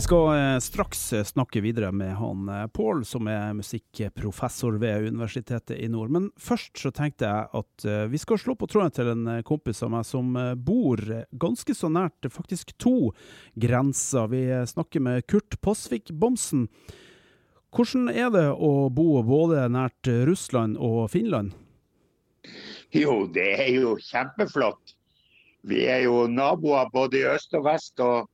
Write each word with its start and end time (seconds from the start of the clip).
Vi 0.00 0.04
skal 0.04 0.54
eh, 0.54 0.58
straks 0.58 1.12
eh, 1.12 1.24
snakke 1.24 1.60
videre 1.60 1.92
med 1.92 2.14
han 2.16 2.48
eh, 2.48 2.66
Pål, 2.66 3.02
som 3.04 3.26
er 3.28 3.52
musikkprofessor 3.52 4.78
ved 4.80 5.10
Universitetet 5.10 5.76
i 5.76 5.90
Nord. 5.92 6.08
Men 6.08 6.30
først 6.40 6.80
så 6.80 6.88
tenkte 6.88 7.28
jeg 7.28 7.50
at 7.60 7.84
vi 8.08 8.20
skal 8.22 8.40
slå 8.40 8.54
på 8.56 8.64
tråden 8.72 8.94
til 8.96 9.10
en 9.12 9.28
kompis 9.44 9.82
av 9.84 9.92
meg 9.92 10.08
som 10.08 10.32
bor 10.56 11.04
ganske 11.44 11.76
så 11.76 11.92
nært 11.92 12.30
faktisk 12.32 12.72
to 12.80 13.10
grenser. 13.60 14.32
Vi 14.32 14.40
snakker 14.72 15.04
med 15.04 15.28
Kurt 15.28 15.60
Pasvik 15.60 16.14
Bomsen. 16.16 16.70
Hvordan 17.68 18.08
er 18.08 18.32
det 18.32 18.48
å 18.56 18.88
bo 18.88 19.20
både 19.20 19.68
nært 19.68 20.14
Russland 20.32 20.80
og 20.80 21.10
Finland? 21.12 21.52
Jo, 22.88 23.26
det 23.28 23.50
er 23.68 23.72
jo 23.76 23.98
kjempeflott. 24.00 24.96
Vi 25.60 25.84
er 25.92 26.06
jo 26.08 26.24
naboer 26.24 26.88
både 26.88 27.20
i 27.20 27.26
øst 27.36 27.52
og 27.52 27.68
vest. 27.68 28.00
og 28.00 28.30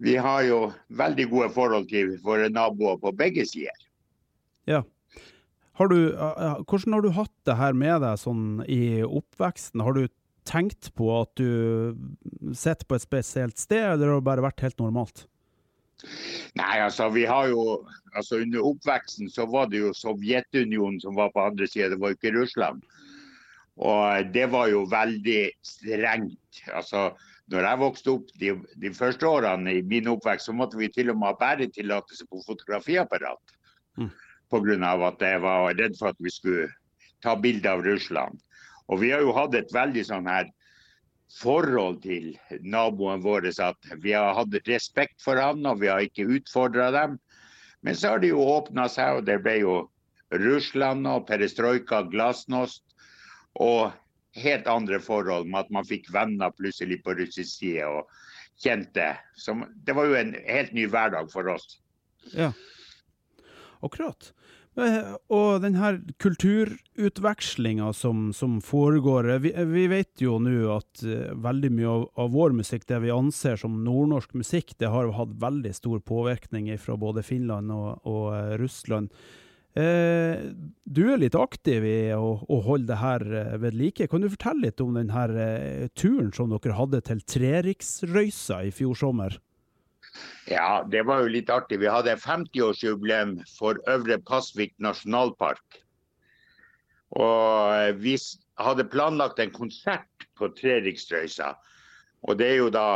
vi 0.00 0.16
har 0.16 0.44
jo 0.48 0.60
veldig 0.96 1.26
gode 1.30 1.50
forhold 1.52 1.90
til 1.90 2.16
våre 2.24 2.48
naboer 2.52 2.96
på 3.02 3.12
begge 3.16 3.44
sider. 3.48 3.76
Ja. 4.68 4.82
Har 5.76 5.88
du, 5.88 6.12
hvordan 6.68 6.96
har 6.96 7.04
du 7.04 7.12
hatt 7.16 7.34
det 7.48 7.56
her 7.56 7.76
med 7.76 8.02
deg 8.04 8.20
sånn 8.20 8.46
i 8.68 9.00
oppveksten? 9.04 9.80
Har 9.84 9.96
du 9.96 10.06
tenkt 10.48 10.90
på 10.96 11.08
at 11.20 11.32
du 11.40 11.96
sitter 12.56 12.88
på 12.88 12.96
et 12.96 13.04
spesielt 13.04 13.60
sted, 13.60 13.84
eller 13.84 14.12
har 14.12 14.20
det 14.20 14.28
bare 14.28 14.44
vært 14.44 14.64
helt 14.64 14.80
normalt? 14.80 15.26
Nei, 16.56 16.80
altså 16.80 17.10
vi 17.12 17.26
har 17.28 17.50
jo 17.52 17.82
altså 18.16 18.40
Under 18.40 18.64
oppveksten 18.64 19.28
så 19.30 19.44
var 19.46 19.68
det 19.70 19.82
jo 19.82 19.92
Sovjetunionen 19.94 20.96
som 21.02 21.14
var 21.14 21.28
på 21.34 21.44
andre 21.44 21.68
sida, 21.68 21.92
det 21.92 22.00
var 22.00 22.16
ikke 22.16 22.32
Russland. 22.34 22.80
Og 23.78 24.32
det 24.34 24.48
var 24.50 24.66
jo 24.72 24.82
veldig 24.90 25.42
strengt. 25.62 26.62
Altså 26.74 27.10
når 27.50 27.66
jeg 27.66 27.80
vokste 27.80 28.12
opp 28.12 28.28
de, 28.38 28.52
de, 28.82 28.92
første 28.94 29.26
årene 29.26 29.72
i 29.74 29.82
min 29.86 30.08
oppvekst, 30.12 30.46
så 30.46 30.54
måtte 30.54 30.78
vi 30.78 30.90
til 30.92 31.10
og 31.10 31.18
med 31.18 31.32
ha 31.32 31.38
bæretillatelse 31.40 32.28
på 32.30 32.42
fotografiapparat. 32.46 33.56
Mm. 33.98 34.10
Pga. 34.50 34.92
at 35.06 35.20
jeg 35.22 35.42
var 35.42 35.74
redd 35.78 35.98
for 35.98 36.10
at 36.10 36.18
vi 36.18 36.30
skulle 36.30 36.68
ta 37.22 37.34
bilde 37.36 37.70
av 37.70 37.82
Russland. 37.86 38.38
Og 38.88 39.00
vi 39.02 39.10
har 39.10 39.22
jo 39.22 39.34
hatt 39.34 39.54
et 39.54 39.70
veldig 39.74 40.02
sånn 40.06 40.26
her 40.30 40.48
forhold 41.38 42.00
til 42.02 42.32
naboene 42.62 43.22
våre. 43.22 43.52
At 43.62 43.90
vi 44.02 44.14
har 44.14 44.34
hatt 44.34 44.54
respekt 44.66 45.22
for 45.22 45.38
han, 45.38 45.66
og 45.66 45.82
vi 45.82 45.90
har 45.90 46.02
ikke 46.02 46.28
utfordra 46.38 46.90
dem. 46.94 47.18
Men 47.82 47.96
så 47.96 48.14
har 48.14 48.22
det 48.22 48.32
jo 48.32 48.42
åpna 48.42 48.88
seg, 48.90 49.20
og 49.20 49.26
det 49.26 49.38
ble 49.44 49.60
jo 49.62 49.76
Russland 50.34 51.06
og 51.10 51.26
perestrojka, 51.30 52.02
glasnost. 52.10 52.84
Og 53.58 53.90
helt 54.38 54.66
andre 54.70 55.00
forhold 55.02 55.48
med 55.50 55.64
at 55.64 55.72
man 55.74 55.86
fikk 55.86 56.10
venner 56.14 56.52
plutselig 56.54 57.00
på 57.04 57.14
russisk 57.18 57.62
side 57.62 57.86
og 57.86 58.10
kjente. 58.60 59.12
Som, 59.38 59.64
det 59.86 59.96
var 59.96 60.10
jo 60.10 60.18
en 60.18 60.34
helt 60.46 60.74
ny 60.76 60.86
hverdag 60.90 61.30
for 61.32 61.50
oss. 61.54 61.78
Ja, 62.36 62.52
akkurat. 63.80 64.32
Eh, 64.78 65.14
og 65.34 65.64
denne 65.64 65.96
kulturutvekslinga 66.22 67.88
som, 67.96 68.28
som, 68.36 68.60
foregår 68.62 69.32
eh, 69.34 69.40
vi, 69.42 69.50
vi, 69.72 69.86
vet 69.90 70.22
jo 70.22 70.36
nå 70.38 70.54
at 70.76 71.02
uh, 71.02 71.32
veldig 71.34 71.70
mye 71.74 71.90
av, 71.90 72.04
av, 72.22 72.30
vår 72.36 72.54
musikk, 72.60 72.86
det 72.86 73.00
vi 73.02 73.10
anser 73.10 73.58
som 73.58 73.80
nordnorsk 73.82 74.36
musikk, 74.38 74.76
det 74.78 74.92
har 74.92 75.10
hatt 75.16 75.34
veldig 75.42 75.74
stor 75.74 75.98
påvirkning 76.06 76.70
fra 76.78 76.94
både 77.00 77.26
Finland 77.26 77.74
og, 77.74 77.98
og 78.06 78.30
uh, 78.30 78.54
Russland. 78.62 79.10
Eh, 79.78 80.50
du 80.82 81.04
er 81.12 81.20
litt 81.22 81.36
aktiv 81.38 81.84
i 81.86 82.10
å, 82.16 82.32
å 82.42 82.56
holde 82.66 82.88
det 82.90 82.98
her 82.98 83.22
eh, 83.22 83.52
ved 83.62 83.76
like. 83.78 84.08
Kan 84.10 84.24
du 84.24 84.30
fortelle 84.32 84.66
litt 84.66 84.82
om 84.82 84.96
denne 84.98 85.26
eh, 85.38 85.84
turen 85.94 86.32
som 86.34 86.50
dere 86.50 86.74
hadde 86.74 87.02
til 87.06 87.20
Treriksrøysa 87.22 88.64
i 88.66 88.72
fjor 88.74 88.98
sommer? 88.98 89.38
Ja, 90.50 90.82
det 90.90 91.04
var 91.06 91.22
jo 91.22 91.30
litt 91.30 91.52
artig. 91.54 91.78
Vi 91.84 91.90
hadde 91.90 92.16
50-årsjubileum 92.18 93.36
for 93.54 93.78
Øvre 93.90 94.18
Pasvik 94.26 94.74
nasjonalpark. 94.82 95.78
Og 97.14 98.02
vi 98.02 98.16
hadde 98.58 98.86
planlagt 98.90 99.38
en 99.42 99.54
konsert 99.54 100.26
på 100.38 100.50
Treriksrøysa. 100.58 101.54
Og 102.26 102.38
det 102.42 102.48
er 102.50 102.58
jo 102.58 102.72
da 102.74 102.88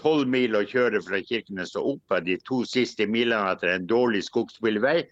tolv 0.00 0.30
mil 0.30 0.54
å 0.56 0.62
kjøre 0.62 1.02
fra 1.04 1.18
Kirkenes 1.26 1.74
og 1.78 1.96
opp 1.96 2.14
de 2.24 2.38
to 2.46 2.62
siste 2.68 3.06
milene 3.10 3.50
etter 3.50 3.74
en 3.74 3.90
dårlig 3.90 4.22
skogsbilvei 4.30 5.02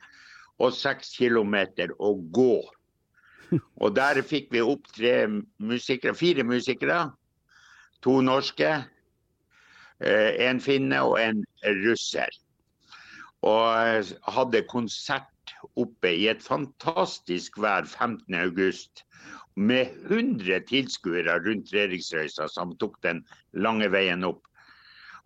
og 0.58 0.74
seks 0.74 1.14
kilometer 1.18 1.94
å 1.98 2.14
gå. 2.34 2.58
Og 3.82 3.94
der 3.96 4.20
fikk 4.26 4.50
vi 4.52 4.60
opp 4.60 4.90
musikere, 5.56 6.12
fire 6.18 6.44
musikere. 6.44 6.98
To 8.04 8.18
norske, 8.20 8.68
eh, 10.04 10.30
en 10.44 10.60
finne 10.60 11.00
og 11.02 11.16
en 11.22 11.40
russer. 11.82 12.28
Og 13.46 14.12
hadde 14.34 14.66
konsert 14.68 15.54
oppe 15.78 16.12
i 16.12 16.28
et 16.28 16.42
fantastisk 16.42 17.56
vær 17.62 17.86
15.8 17.88 19.04
med 19.58 19.90
100 20.06 20.60
tilskuere 20.68 21.38
rundt 21.42 21.72
Reriksrøysa 21.74 22.46
som 22.52 22.76
tok 22.78 22.98
den 23.02 23.24
lange 23.52 23.88
veien 23.90 24.26
opp. 24.26 24.44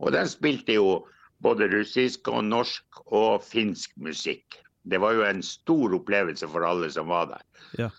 Og 0.01 0.15
den 0.15 0.29
spilte 0.31 0.79
jo 0.79 1.03
både 1.45 1.69
russisk 1.73 2.31
og 2.33 2.45
norsk 2.49 3.03
og 3.13 3.43
finsk 3.45 3.93
musikk. 4.01 4.63
Det 4.83 4.99
var 4.99 5.15
jo 5.15 5.25
en 5.27 5.43
stor 5.47 5.95
opplevelse 5.95 6.49
for 6.51 6.67
alle 6.67 6.91
som 6.91 7.11
var 7.13 7.31
der. 7.31 7.43
Ja. 7.79 7.91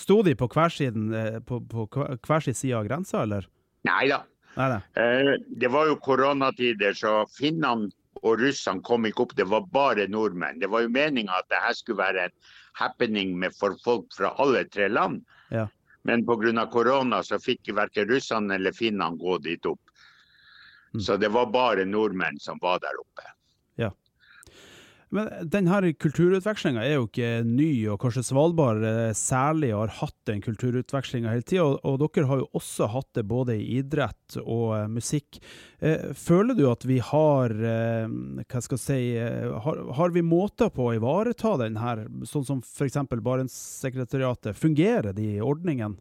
Sto 0.00 0.22
de 0.24 0.34
på 0.38 0.48
hver, 0.48 0.72
siden, 0.72 1.10
eh, 1.14 1.40
på, 1.44 1.60
på 1.68 1.86
hver 1.90 2.44
sin 2.44 2.56
side 2.56 2.76
av 2.78 2.86
grensa, 2.88 3.22
eller? 3.26 3.48
Nei 3.88 4.04
da. 4.08 4.22
Eh, 4.56 5.34
det 5.60 5.68
var 5.72 5.90
jo 5.90 5.98
koronatider, 6.00 6.96
så 6.96 7.24
finnene 7.36 7.90
og 8.20 8.40
russene 8.40 8.82
kom 8.84 9.06
ikke 9.08 9.24
opp. 9.24 9.36
Det 9.36 9.46
var 9.48 9.68
bare 9.72 10.08
nordmenn. 10.10 10.60
Det 10.60 10.68
var 10.72 10.84
jo 10.84 10.92
meninga 10.92 11.38
at 11.40 11.48
det 11.52 11.60
her 11.64 11.76
skulle 11.76 12.02
være 12.02 12.26
en 12.28 12.34
happening 12.80 13.36
med 13.38 13.54
for 13.56 13.76
folk 13.84 14.08
fra 14.16 14.34
alle 14.42 14.64
tre 14.68 14.88
land. 14.88 15.22
Ja. 15.50 15.68
Men 16.04 16.24
pga. 16.26 16.66
korona 16.72 17.22
så 17.22 17.38
fikk 17.38 17.72
verken 17.76 18.08
russene 18.08 18.54
eller 18.54 18.72
finnene 18.72 19.16
gå 19.16 19.38
dit 19.38 19.66
opp. 19.66 19.80
Mm. 20.94 21.00
Så 21.00 21.16
det 21.16 21.28
var 21.28 21.46
bare 21.46 21.84
nordmenn 21.84 22.40
som 22.40 22.58
var 22.60 22.80
der 22.80 22.96
oppe. 23.00 23.24
Men 25.10 25.26
denne 25.50 25.90
kulturutvekslinga 25.98 26.84
er 26.86 26.92
jo 26.94 27.06
ikke 27.08 27.30
ny, 27.42 27.70
og 27.90 27.98
kanskje 28.04 28.22
Svalbard 28.28 28.84
eh, 28.86 29.10
særlig 29.18 29.72
har 29.74 29.90
hatt 29.98 30.14
den 30.30 30.42
kulturutvekslinga 30.44 31.32
hele 31.32 31.42
tida. 31.42 31.64
Og, 31.66 31.80
og, 31.82 31.98
dere 32.14 32.28
har 32.30 32.42
jo 32.44 32.46
også 32.60 32.86
hatt 32.92 33.08
det 33.18 33.24
både 33.30 33.56
i 33.58 33.80
idrett 33.80 34.38
og 34.44 34.68
uh, 34.76 34.84
musikk. 34.90 35.40
Uh, 35.82 36.12
føler 36.14 36.54
du 36.54 36.62
at 36.70 36.86
vi 36.86 37.00
har 37.02 37.56
uh, 37.58 38.06
hva 38.44 38.62
skal 38.62 38.78
jeg 38.78 38.84
si, 38.84 39.00
har, 39.66 39.82
har, 39.98 40.14
vi 40.14 40.22
måter 40.22 40.70
på 40.74 40.86
å 40.86 40.94
ivareta 40.94 41.56
den 41.58 41.80
her, 41.82 42.06
sånn 42.30 42.46
som 42.46 42.62
f.eks. 42.62 43.02
Barentssekretariatet? 43.10 44.54
Fungerer 44.58 45.10
de 45.16 45.40
ordningene? 45.42 45.98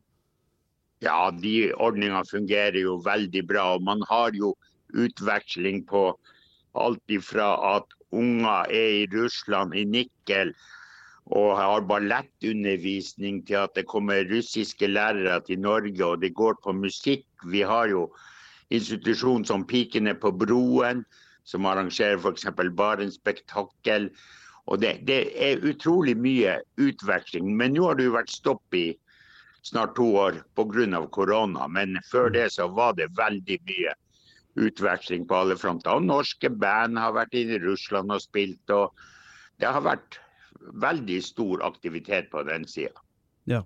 Ja, 1.01 1.31
de 1.33 1.71
ordningene 1.79 2.27
fungerer 2.29 2.77
jo 2.77 2.99
veldig 3.01 3.47
bra. 3.49 3.71
og 3.79 3.89
Man 3.89 4.05
har 4.09 4.37
jo 4.37 4.53
utveksling 4.93 5.81
på 5.89 6.11
alt 6.77 7.13
ifra 7.13 7.55
at 7.75 7.95
unger 8.11 8.69
er 8.73 8.89
i 9.03 9.07
Russland, 9.13 9.75
i 9.75 9.85
Nikkel, 9.85 10.53
og 11.29 11.57
har 11.57 11.85
ballettundervisning 11.85 13.43
til 13.47 13.61
at 13.61 13.75
det 13.75 13.85
kommer 13.87 14.25
russiske 14.31 14.87
lærere 14.87 15.39
til 15.45 15.59
Norge, 15.59 16.05
og 16.05 16.21
det 16.21 16.33
går 16.33 16.57
på 16.63 16.73
musikk. 16.73 17.25
Vi 17.45 17.61
har 17.61 17.89
jo 17.89 18.07
institusjon 18.69 19.45
som 19.45 19.65
Pikene 19.67 20.15
på 20.15 20.31
broen, 20.31 21.05
som 21.45 21.65
arrangerer 21.65 22.17
f.eks. 22.17 22.45
Barentsspektakkel. 22.77 24.09
Og 24.65 24.81
det, 24.81 24.99
det, 25.07 25.21
er 25.33 25.65
utrolig 25.65 26.17
mye 26.17 26.59
utveksling. 26.77 27.55
Men 27.57 27.73
nå 27.73 27.87
har 27.87 27.97
det 27.97 28.09
jo 28.09 28.17
vært 28.17 28.33
stopp 28.33 28.77
i 28.77 28.91
snart 29.65 29.95
to 29.97 30.05
år 30.17 30.41
pga. 30.57 31.05
korona. 31.11 31.67
Men 31.67 31.97
før 32.11 32.29
det 32.29 32.51
så 32.53 32.67
var 32.67 32.93
det 32.93 33.09
veldig 33.17 33.59
mye 33.65 33.93
utveksling 34.59 35.25
på 35.29 35.37
alle 35.41 35.57
fronter. 35.59 35.95
Og 35.95 36.07
norske 36.07 36.51
band 36.51 36.99
har 36.99 37.15
vært 37.17 37.35
inne 37.37 37.57
i 37.57 37.63
Russland 37.63 38.11
og 38.13 38.23
spilt. 38.23 38.63
og 38.73 38.95
Det 39.59 39.69
har 39.69 39.85
vært 39.85 40.19
veldig 40.59 41.19
stor 41.23 41.63
aktivitet 41.67 42.31
på 42.31 42.43
den 42.47 42.67
sida. 42.67 42.99
Ja. 43.49 43.63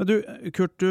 Men 0.00 0.08
du, 0.08 0.14
Kurt, 0.56 0.78
du, 0.80 0.88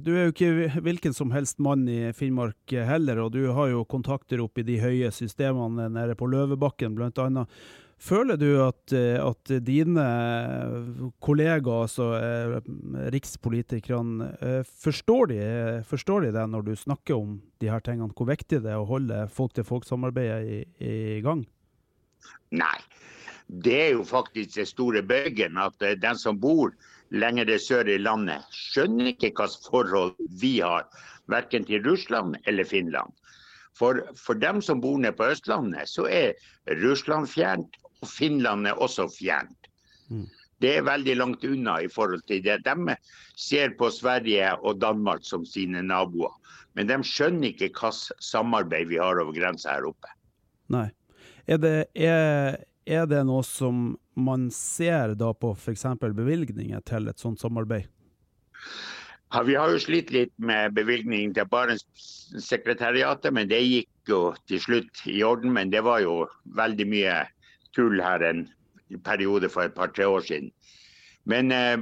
du, 0.00 0.10
er 0.14 0.28
jo 0.28 0.32
ikke 0.32 0.80
hvilken 0.86 1.14
som 1.16 1.32
helst 1.34 1.58
mann 1.62 1.84
i 1.90 2.12
Finnmark 2.16 2.70
heller, 2.70 3.18
og 3.24 3.32
du 3.34 3.48
har 3.52 3.72
jo 3.72 3.82
kontakter 3.84 4.40
opp 4.44 4.60
i 4.62 4.66
de 4.66 4.78
høye 4.80 5.10
systemene 5.12 5.88
nede 5.92 6.14
på 6.18 6.28
Løvebakken 6.30 6.94
bl.a. 6.96 7.46
Føler 8.02 8.34
du 8.34 8.48
at, 8.64 8.92
at, 8.92 9.50
dine 9.62 10.04
kollegaer, 11.22 11.84
altså 11.84 12.08
eh, 12.18 12.56
rikspolitikerne, 13.14 14.30
eh, 14.42 14.70
forstår 14.82 15.30
de, 15.30 15.42
forstår 15.86 16.26
de 16.26 16.32
det 16.34 16.46
når 16.50 16.66
du 16.66 16.72
snakker 16.80 17.14
om 17.14 17.36
de 17.62 17.70
her 17.70 17.84
tingene? 17.86 18.10
Hvor 18.18 18.26
viktig 18.32 18.58
det 18.64 18.72
er 18.72 18.80
å 18.80 18.88
holde 18.88 19.20
folk-til-folk-samarbeidet 19.36 20.40
i, 20.42 20.58
i, 20.82 21.20
gang? 21.22 21.44
Nei, 22.50 22.74
det 23.46 23.78
er 23.84 23.92
jo 23.94 24.02
faktisk 24.08 24.56
det 24.56 24.66
store 24.72 25.04
bøygen 25.06 25.60
at 25.62 25.86
eh, 25.86 25.94
den 25.94 26.18
som 26.18 26.40
bor 26.42 26.74
lenger 27.14 27.54
sør 27.62 27.86
i 27.86 28.00
landet, 28.02 28.42
skjønner 28.50 29.12
ikke 29.12 29.30
hvilket 29.30 29.70
forhold 29.70 30.16
vi 30.42 30.56
har, 30.58 30.88
verken 31.30 31.62
til 31.68 31.84
Russland 31.86 32.34
eller 32.50 32.66
Finland. 32.66 33.14
For, 33.78 34.02
for 34.18 34.34
dem 34.36 34.58
som 34.60 34.82
bor 34.82 34.98
nede 34.98 35.14
på 35.16 35.30
Østlandet, 35.32 35.88
så 35.88 36.04
er 36.10 36.34
Russland 36.82 37.30
fjernt, 37.30 37.78
og 38.02 38.10
Finland 38.10 38.66
er 38.66 38.78
også 38.82 39.08
fjernt. 39.14 39.70
Mm. 40.10 40.26
Det 40.62 40.76
er 40.78 40.86
veldig 40.86 41.14
langt 41.18 41.44
unna 41.46 41.78
i 41.82 41.90
forhold 41.90 42.22
til 42.30 42.42
det. 42.44 42.60
De 42.66 42.96
ser 43.38 43.74
på 43.78 43.90
Sverige 43.90 44.52
og 44.62 44.80
Danmark 44.82 45.24
som 45.26 45.46
sine 45.46 45.82
naboer. 45.82 46.34
Men 46.78 46.88
de 46.88 46.98
skjønner 47.04 47.50
ikke 47.50 47.68
hvilket 47.72 48.22
samarbeid 48.22 48.90
vi 48.92 49.00
har 49.02 49.18
over 49.20 49.34
grensa 49.36 49.74
her 49.74 49.88
oppe. 49.90 50.12
Nei. 50.72 50.88
Er 51.50 51.58
det, 51.58 51.74
er, 51.98 52.62
er 52.86 53.08
det 53.10 53.24
noe 53.26 53.42
som 53.44 53.96
man 54.14 54.46
ser 54.54 55.16
da 55.18 55.32
på 55.34 55.50
f.eks. 55.56 55.84
bevilgninger 55.98 56.84
til 56.86 57.10
et 57.10 57.22
sånt 57.22 57.42
samarbeid? 57.42 57.90
Ja, 59.32 59.42
vi 59.48 59.56
har 59.56 59.72
jo 59.72 59.80
slitt 59.80 60.12
litt 60.12 60.32
med 60.36 60.74
bevilgningen 60.76 61.32
til 61.34 61.48
Barentssekretariatet, 61.50 63.32
men 63.32 63.48
det 63.50 63.62
gikk 63.64 64.12
jo 64.12 64.20
til 64.46 64.60
slutt 64.60 65.06
i 65.08 65.22
orden. 65.26 65.54
Men 65.56 65.72
det 65.72 65.82
var 65.86 66.04
jo 66.04 66.26
veldig 66.58 66.86
mye 66.88 67.22
tull 67.74 68.02
her 68.02 68.24
en 68.30 68.48
periode 69.04 69.48
for 69.48 69.62
et 69.62 69.74
par-tre 69.74 70.08
år 70.08 70.20
siden. 70.20 70.52
Men 71.24 71.52
eh, 71.52 71.78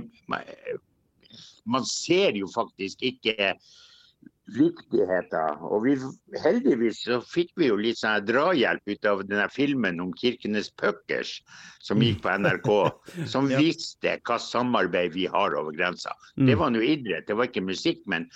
man 1.66 1.84
ser 1.84 2.36
jo 2.36 2.48
faktisk 2.54 3.02
ikke 3.02 3.54
viktigheten. 4.54 5.64
Og 5.70 5.84
vi, 5.86 5.96
heldigvis 6.42 7.04
så 7.06 7.20
fikk 7.24 7.52
vi 7.60 7.70
jo 7.70 7.78
litt 7.80 8.00
sånn 8.00 8.24
drahjelp 8.28 8.92
ut 8.92 9.08
av 9.08 9.24
denne 9.26 9.48
filmen 9.52 10.00
om 10.02 10.14
Kirkenes 10.16 10.70
Puckers 10.80 11.38
som 11.80 12.02
gikk 12.04 12.20
på 12.24 12.32
NRK, 12.42 12.70
som 13.32 13.50
ja. 13.50 13.60
viste 13.60 14.16
hva 14.26 14.38
samarbeid 14.42 15.14
vi 15.16 15.26
har 15.30 15.56
over 15.58 15.76
grensa. 15.76 16.14
Mm. 16.36 16.48
Det 16.50 16.58
var 16.60 16.74
nå 16.74 16.82
idrett, 16.84 17.28
det 17.28 17.38
var 17.38 17.48
ikke 17.50 17.64
musikk, 17.64 18.02
men 18.10 18.28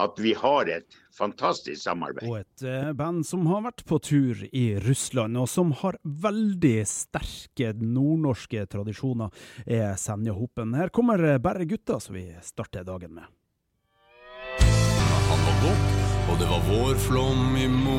at 0.00 0.20
vi 0.20 0.34
har 0.38 0.70
et 0.70 1.00
fantastisk 1.16 1.82
samarbeid. 1.82 2.28
Og 2.28 2.38
et 2.42 2.66
eh, 2.68 2.92
band 2.96 3.24
som 3.28 3.48
har 3.50 3.64
vært 3.66 3.84
på 3.88 3.98
tur 4.04 4.44
i 4.52 4.66
Russland, 4.84 5.40
og 5.40 5.48
som 5.50 5.74
har 5.82 5.98
veldig 6.04 6.78
sterke 6.88 7.74
nordnorske 7.80 8.64
tradisjoner, 8.70 9.32
er 9.66 9.96
Senja 10.00 10.36
Hopen. 10.36 10.76
Her 10.78 10.92
kommer 10.94 11.24
bare 11.42 11.68
gutta, 11.68 12.00
som 12.00 12.16
vi 12.18 12.28
starter 12.44 12.86
dagen 12.86 13.16
med. 13.18 13.28
Var 15.60 15.76
og 16.30 16.38
det 16.40 16.46
var 16.48 16.60
vårflom 16.64 17.56
i 17.56 17.66
Moaverken. 17.68 17.90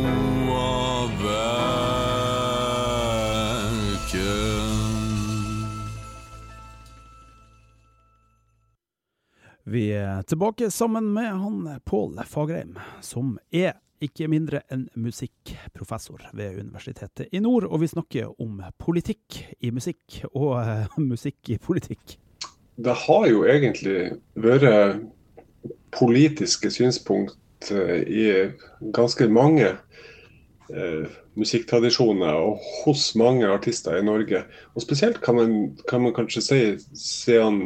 Vi 9.63 9.91
er 9.93 10.21
tilbake 10.25 10.71
sammen 10.71 11.13
med 11.13 11.29
han 11.29 11.79
Pål 11.85 12.23
Fagerheim, 12.25 12.79
som 13.01 13.37
er 13.53 13.77
ikke 14.01 14.25
mindre 14.31 14.63
enn 14.73 14.87
musikkprofessor 14.97 16.31
ved 16.33 16.57
Universitetet 16.63 17.29
i 17.29 17.39
Nord. 17.45 17.67
Og 17.69 17.83
vi 17.83 17.91
snakker 17.91 18.41
om 18.41 18.63
politikk 18.81 19.37
i 19.59 19.69
musikk, 19.69 20.23
og 20.33 20.57
uh, 20.57 20.97
musikk 20.97 21.53
i 21.53 21.59
politikk. 21.61 22.17
Det 22.81 22.97
har 23.05 23.29
jo 23.29 23.45
egentlig 23.45 24.17
vært 24.33 24.65
politiske 25.93 26.71
synspunkt 26.73 27.37
uh, 27.69 27.99
i 28.01 28.25
ganske 28.95 29.27
mange 29.29 29.75
uh, 30.71 31.05
musikktradisjoner 31.37 32.41
og 32.41 32.65
hos 32.81 33.11
mange 33.19 33.47
artister 33.47 33.99
i 33.99 34.05
Norge. 34.05 34.43
Og 34.75 34.85
spesielt 34.85 35.21
kan 35.21 35.37
man, 35.37 35.53
kan 35.89 36.01
man 36.03 36.15
kanskje 36.17 36.43
si 36.47 36.63
siden 36.97 37.61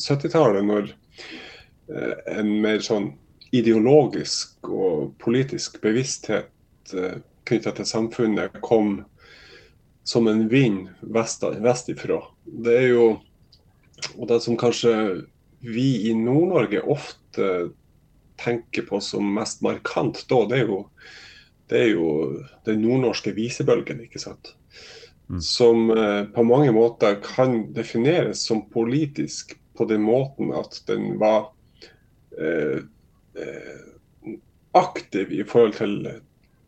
70-tallet, 0.00 0.64
når 0.64 0.94
Eh, 1.88 2.38
en 2.38 2.50
mer 2.60 2.82
sånn 2.84 3.14
ideologisk 3.56 4.68
og 4.68 5.14
politisk 5.22 5.78
bevissthet 5.80 6.92
eh, 6.92 7.20
knytta 7.48 7.72
til 7.78 7.88
samfunnet 7.88 8.58
kom 8.60 8.98
som 10.08 10.28
en 10.28 10.44
vind 10.52 10.90
vest, 11.00 11.46
vestifra. 11.64 12.20
Det 12.44 12.76
er 12.76 12.90
jo 12.92 13.06
og 14.14 14.28
det 14.30 14.38
som 14.44 14.56
kanskje 14.60 14.92
vi 15.64 16.10
i 16.10 16.12
Nord-Norge 16.14 16.84
ofte 16.86 17.48
tenker 18.40 18.86
på 18.88 19.00
som 19.04 19.34
mest 19.34 19.62
markant 19.66 20.24
da, 20.30 20.40
det 20.50 20.62
er 20.62 20.70
jo, 20.70 20.80
det 21.70 21.82
er 21.82 21.92
jo 21.92 22.08
den 22.68 22.82
nordnorske 22.84 23.34
visebølgen, 23.36 24.04
ikke 24.06 24.22
sant. 24.22 24.54
Mm. 25.28 25.42
Som 25.44 25.90
eh, 25.92 26.24
på 26.32 26.44
mange 26.46 26.72
måter 26.72 27.18
kan 27.24 27.66
defineres 27.76 28.46
som 28.48 28.64
politisk 28.72 29.56
på 29.78 29.86
den 29.86 30.02
måten 30.06 30.50
at 30.56 30.80
den 30.88 31.18
var 31.20 31.50
Eh, 32.38 32.78
eh, 33.42 34.34
aktiv 34.72 35.32
i 35.32 35.44
forhold 35.44 35.74
til 35.74 35.94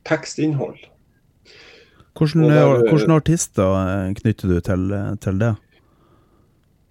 tekstinnhold. 0.08 0.78
Hvordan, 2.18 2.50
der, 2.50 2.88
hvordan 2.88 3.10
artister 3.14 3.74
eh, 3.78 4.14
knytter 4.18 4.48
du 4.48 4.60
til, 4.60 4.94
til 5.22 5.38
det? 5.40 5.54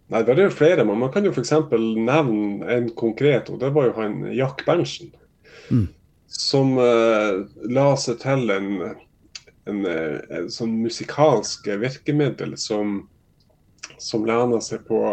Nei, 0.09 0.23
Det 0.25 0.39
er 0.41 0.49
flere, 0.49 0.85
men 0.85 0.97
man 0.97 1.11
kan 1.13 1.25
jo 1.25 1.31
f.eks. 1.31 1.53
nevne 1.69 2.65
en 2.73 2.89
konkret, 2.97 3.49
og 3.53 3.59
det 3.61 3.69
var 3.75 3.89
jo 3.89 3.95
han 3.99 4.23
Jack 4.33 4.65
Berntsen. 4.65 5.11
Mm. 5.69 5.85
Som 6.29 6.77
uh, 6.81 7.45
la 7.69 7.85
seg 7.97 8.17
til 8.23 8.49
en, 8.53 8.69
en, 9.69 9.85
en, 9.85 10.49
sånn 10.49 10.79
musikalsk 10.81 11.69
virkemiddel 11.81 12.55
som, 12.57 13.03
som 14.01 14.25
lener 14.25 14.65
seg 14.65 14.85
på 14.89 15.03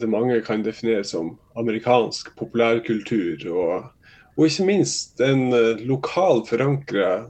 det 0.00 0.08
mange 0.10 0.40
kan 0.44 0.64
definere 0.64 1.04
som 1.06 1.34
amerikansk 1.60 2.32
populærkultur. 2.40 3.44
Og, 3.52 4.08
og 4.34 4.48
ikke 4.48 4.68
minst 4.70 5.20
en 5.24 5.50
uh, 5.52 5.76
lokal 5.84 6.40
forankra 6.48 7.26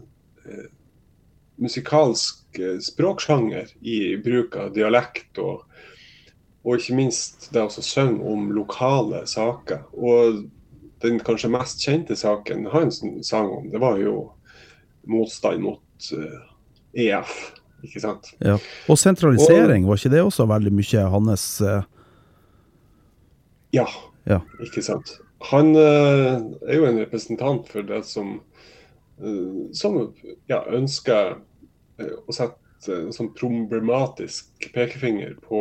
musikalsk 1.58 2.43
språksjanger 2.82 3.72
i 3.80 4.16
bruk 4.24 4.58
av 4.60 4.72
dialekt. 4.76 5.38
Og, 5.42 5.64
og 6.64 6.78
ikke 6.78 6.98
minst 6.98 7.50
det 7.54 7.64
å 7.64 7.72
synge 7.72 8.24
om 8.30 8.50
lokale 8.56 9.24
saker. 9.30 9.84
Og 9.94 10.44
den 11.04 11.20
kanskje 11.24 11.52
mest 11.52 11.84
kjente 11.84 12.16
saken 12.16 12.68
han 12.72 12.92
sang 12.94 13.50
om, 13.52 13.68
det 13.72 13.82
var 13.82 14.00
jo 14.00 14.30
motstand 15.10 15.64
mot 15.66 16.12
EF. 16.94 17.34
Ikke 17.84 18.00
sant? 18.00 18.30
Ja. 18.40 18.56
Og 18.88 18.96
sentralisering, 18.96 19.84
og, 19.84 19.92
var 19.92 20.00
ikke 20.00 20.14
det 20.14 20.22
også 20.24 20.46
veldig 20.48 20.72
mye 20.72 21.08
hans 21.12 21.48
ja, 23.74 23.86
ja. 24.28 24.40
ikke 24.62 24.82
sant. 24.86 25.16
Han 25.50 25.74
uh, 25.76 26.38
er 26.68 26.78
jo 26.78 26.86
en 26.88 27.00
representant 27.02 27.66
for 27.68 27.86
det 27.86 28.04
som, 28.08 28.36
uh, 29.20 29.64
som 29.76 29.98
ja, 30.50 30.62
ønsker 30.72 31.34
uh, 31.34 31.42
å 32.00 32.34
sette 32.34 32.94
en 32.94 33.12
sånn 33.14 33.30
problematisk 33.36 34.68
pekefinger 34.74 35.36
på 35.44 35.60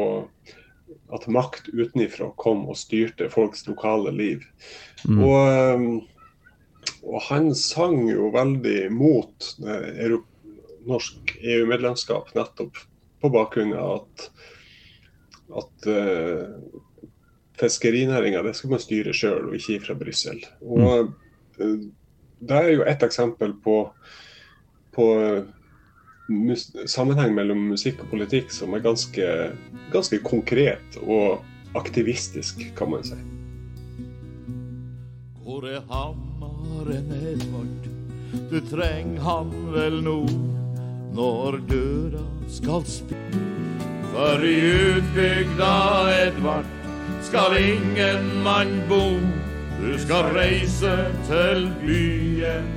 at 1.14 1.28
makt 1.32 1.70
utenifra 1.74 2.32
kom 2.42 2.66
og 2.70 2.78
styrte 2.78 3.30
folks 3.34 3.66
lokale 3.68 4.12
liv. 4.16 4.44
Mm. 5.08 5.22
Og, 5.24 5.86
og, 7.06 7.20
han 7.30 7.52
sang 7.58 8.10
jo 8.10 8.32
veldig 8.34 8.90
mot 8.94 9.50
norsk 10.88 11.36
EU-medlemskap, 11.40 12.34
nettopp 12.36 12.82
på 13.24 13.32
bakgrunn 13.32 13.74
av 13.78 14.02
at, 14.02 14.28
at 15.64 15.90
fiskerinæringa 17.62 18.44
det 18.44 18.56
skal 18.58 18.76
man 18.76 18.84
styre 18.84 19.16
sjøl, 19.16 19.50
og 19.50 19.58
ikke 19.58 19.86
fra 19.88 19.98
Brussel. 19.98 20.44
Og 20.66 21.14
mm. 21.60 21.92
Det 22.44 22.56
er 22.60 22.72
jo 22.74 22.86
et 22.90 23.04
eksempel 23.06 23.54
på, 23.64 23.78
på 24.92 25.06
sammenheng 26.88 27.34
mellom 27.36 27.70
musikk 27.74 28.04
og 28.06 28.14
politikk 28.14 28.52
som 28.54 28.74
er 28.74 28.84
ganske, 28.84 29.28
ganske 29.92 30.20
konkret 30.24 30.98
og 31.04 31.44
aktivistisk, 31.76 32.62
kan 32.78 32.94
man 32.94 33.04
si. 33.04 33.18
Hvor 35.44 35.68
er 35.68 35.82
hammeren, 35.90 37.12
Edvard? 37.34 37.90
Du 38.50 38.60
treng 38.70 39.18
han 39.22 39.52
vel 39.74 40.00
nå 40.06 40.22
når 41.14 41.60
døra 41.70 42.24
skal 42.50 42.86
spille. 42.90 43.42
For 44.14 44.46
i 44.46 44.56
utbygda, 44.98 45.76
Edvard, 46.28 46.70
skal 47.22 47.58
ingen 47.60 48.44
mann 48.46 48.82
bo. 48.90 49.04
Du 49.82 49.98
skal 50.00 50.34
reise 50.38 50.96
til 51.28 51.66
byen, 51.82 52.70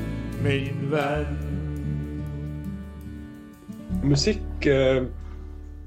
min 0.43 0.89
venn. 0.91 1.46
Musikk 4.07 4.67
eh, 4.71 5.03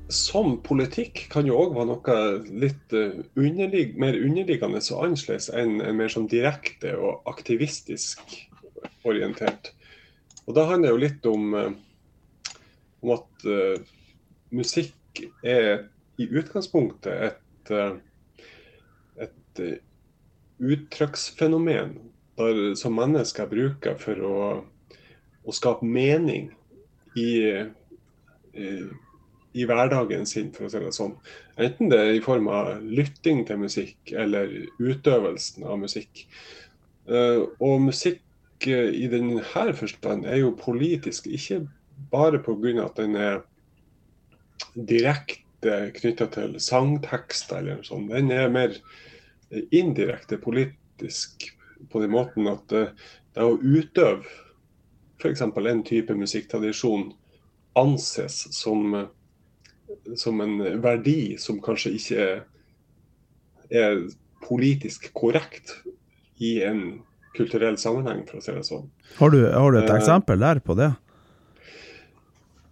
som 0.10 0.58
politikk 0.66 1.28
kan 1.32 1.48
jo 1.48 1.56
òg 1.62 1.76
være 1.78 1.88
noe 1.88 2.16
litt 2.64 2.96
uh, 2.98 3.22
underlig, 3.38 3.94
mer 4.02 4.18
underliggende 4.18 4.82
og 4.92 5.06
annerledes 5.06 5.48
enn 5.54 5.78
en 5.86 5.96
mer 6.00 6.12
sånn 6.12 6.28
direkte 6.28 6.96
og 6.98 7.30
aktivistisk 7.30 8.34
orientert. 9.08 9.72
Og 10.50 10.58
Da 10.58 10.66
handler 10.68 10.90
det 10.90 10.96
jo 10.96 11.04
litt 11.06 11.30
om, 11.30 11.54
uh, 11.54 12.58
om 13.06 13.16
at 13.16 13.48
uh, 13.48 13.78
musikk 14.52 15.24
er 15.46 15.86
i 16.20 16.28
utgangspunktet 16.28 17.30
et, 17.30 17.72
et 19.24 19.62
uttrykksfenomen 20.60 21.94
der, 22.40 22.60
som 22.76 22.98
mennesker 22.98 23.48
bruker 23.52 23.96
for 24.02 24.26
å, 24.26 24.40
å 25.46 25.56
skape 25.56 25.88
mening 25.88 26.50
i, 27.16 27.30
i 28.60 28.74
i 29.58 29.66
hverdagen 29.66 30.26
sin, 30.30 30.52
for 30.54 30.68
å 30.68 30.72
si 30.72 30.82
det 30.84 30.94
sånn. 30.96 31.16
Enten 31.62 31.90
det 31.92 32.00
er 32.00 32.16
i 32.16 32.24
form 32.24 32.50
av 32.54 32.84
lytting 32.86 33.44
til 33.48 33.62
musikk 33.64 34.14
eller 34.14 34.52
utøvelsen 34.78 35.66
av 35.66 35.80
musikk. 35.82 36.26
Uh, 37.10 37.50
og 37.58 37.80
musikk 37.88 38.68
uh, 38.70 38.90
i 38.94 39.08
denne 39.10 39.44
forstand 39.78 40.28
er 40.30 40.44
jo 40.44 40.56
politisk, 40.60 41.28
ikke 41.28 41.64
bare 42.14 42.42
pga. 42.46 42.86
at 42.86 43.02
den 43.02 43.16
er 43.16 43.42
direkte 44.76 45.80
knytta 45.98 46.30
til 46.32 46.60
sangtekster 46.62 47.60
eller 47.60 47.80
noe 47.80 47.88
sånt. 47.88 48.14
Den 48.14 48.32
er 48.32 48.54
mer 48.54 48.78
indirekte 49.74 50.38
politisk 50.38 51.50
på 51.90 52.02
den 52.04 52.14
måten 52.14 52.48
at 52.48 52.70
det 52.70 52.86
å 53.42 53.58
utøve 53.58 54.28
f.eks. 55.20 55.42
en 55.42 55.84
type 55.84 56.16
musikktradisjon 56.16 57.10
anses 57.78 58.48
som 58.56 59.10
som 60.16 60.42
en 60.42 60.82
verdi 60.82 61.38
som 61.38 61.60
kanskje 61.64 61.94
ikke 61.98 62.24
er, 62.24 62.42
er 63.70 64.02
politisk 64.46 65.10
korrekt 65.18 65.74
i 66.40 66.60
en 66.66 67.02
kulturell 67.36 67.78
sammenheng, 67.80 68.24
for 68.28 68.40
å 68.40 68.44
si 68.44 68.56
det 68.56 68.66
sånn. 68.68 68.90
Har 69.20 69.34
du, 69.34 69.42
har 69.52 69.72
du 69.72 69.80
et 69.82 69.90
eh, 69.90 69.98
eksempel 70.00 70.42
der 70.42 70.62
på 70.64 70.76
det? 70.80 70.92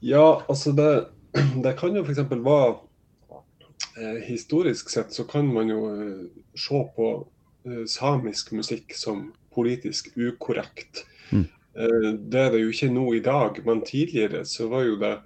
Ja, 0.05 0.43
altså 0.47 0.73
det, 0.77 0.91
det 1.65 1.75
kan 1.79 1.95
jo 1.95 2.03
f.eks. 2.05 2.23
være 2.31 2.69
eh, 3.97 4.21
Historisk 4.27 4.91
sett 4.93 5.13
så 5.15 5.27
kan 5.29 5.49
man 5.53 5.71
jo 5.71 5.81
eh, 5.93 6.23
se 6.57 6.81
på 6.95 7.11
eh, 7.67 7.83
samisk 7.89 8.53
musikk 8.57 8.95
som 8.97 9.29
politisk 9.53 10.11
ukorrekt. 10.15 11.05
Mm. 11.31 11.47
Eh, 11.77 12.11
det 12.17 12.41
er 12.41 12.53
det 12.53 12.61
jo 12.63 12.71
ikke 12.73 12.89
nå 12.93 13.07
i 13.13 13.23
dag, 13.23 13.59
men 13.65 13.83
tidligere 13.85 14.45
så 14.49 14.69
var 14.71 14.87
jo 14.87 14.97
det 15.01 15.17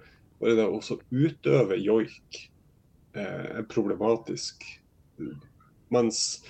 var 0.42 0.56
det 0.58 0.66
å 0.66 0.98
utøve 1.14 1.78
joik 1.78 2.40
eh, 3.16 3.62
problematisk. 3.70 4.64
Mens 5.92 6.42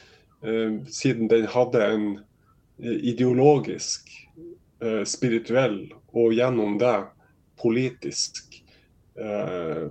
eh, 0.43 0.81
siden 0.89 1.29
den 1.31 1.47
hadde 1.53 1.85
en 1.87 2.07
eh, 2.83 2.99
ideologisk, 3.13 4.11
eh, 4.83 5.03
spirituell 5.07 5.85
og 6.13 6.35
gjennom 6.35 6.79
det 6.81 6.97
politisk 7.61 8.57
eh, 9.21 9.91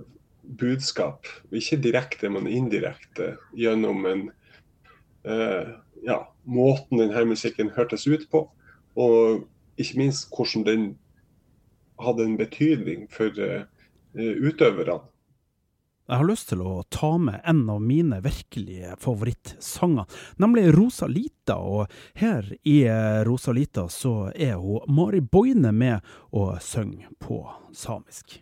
budskap, 0.58 1.30
ikke 1.54 1.78
direkte, 1.80 2.28
men 2.28 2.50
indirekte, 2.50 3.36
gjennom 3.56 4.06
en 4.10 4.30
ja, 6.02 6.16
måten 6.50 6.98
denne 6.98 7.20
musikken 7.30 7.68
hørtes 7.76 8.08
ut 8.10 8.24
på, 8.32 8.40
og 8.98 9.44
ikke 9.82 10.00
minst 10.00 10.28
hvordan 10.34 10.66
den 10.66 10.84
hadde 12.02 12.26
en 12.26 12.36
betydning 12.40 13.08
for 13.12 13.30
uh, 13.38 13.64
utøverne. 14.18 15.00
Jeg 16.10 16.18
har 16.18 16.26
lyst 16.26 16.48
til 16.50 16.60
å 16.66 16.82
ta 16.92 17.14
med 17.16 17.40
en 17.48 17.62
av 17.70 17.78
mine 17.80 18.18
virkelige 18.20 18.96
favorittsanger, 19.00 20.04
nemlig 20.42 20.66
Rosalita. 20.74 21.56
Og 21.56 21.86
her 22.18 22.50
i 22.68 22.82
Rosalita 23.24 23.86
så 23.88 24.32
er 24.34 24.58
hun 24.60 24.82
Mari 24.92 25.22
Boine 25.22 25.72
med 25.72 26.02
og 26.34 26.58
synger 26.60 27.14
på 27.22 27.44
samisk. 27.72 28.41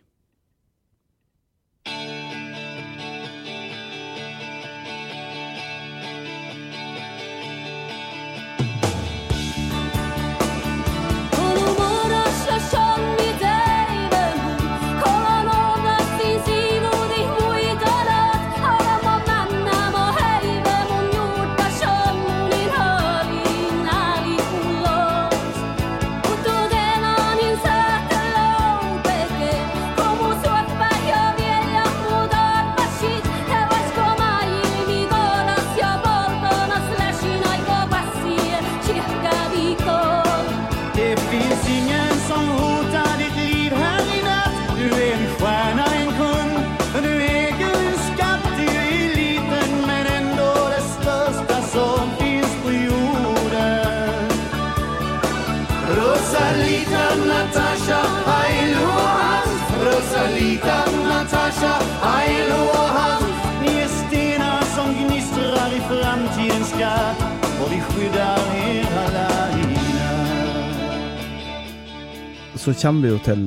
Kommer 72.81 73.05
vi 73.05 73.13
jo 73.13 73.19
til 73.25 73.43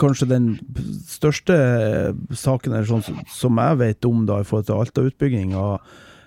kanskje 0.00 0.28
den 0.30 0.48
største 1.08 1.56
saken 2.36 2.74
eller 2.74 2.88
sånn 2.88 3.22
som 3.32 3.60
jeg 3.60 3.80
vet 3.80 4.08
om 4.08 4.26
da 4.28 4.40
i 4.42 4.46
forhold 4.46 4.68
til 4.68 4.82
Alta-utbygginga, 4.82 5.64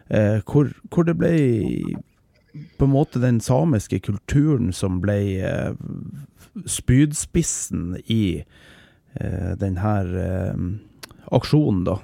eh, 0.09 0.39
hvor, 0.49 0.71
hvor, 0.89 1.05
det 1.05 1.17
ble 1.19 1.33
på 2.79 2.87
en 2.87 2.93
måte 2.95 3.21
den 3.21 3.39
samiske 3.43 4.01
kulturen 4.05 4.73
som 4.73 4.97
ble 5.03 5.19
eh, 5.45 5.73
spydspissen 6.65 7.99
i 8.09 8.23
eh, 8.41 9.51
denne 9.61 9.95
eh, 10.25 10.63
aksjonen, 11.37 11.83
da. 11.85 11.99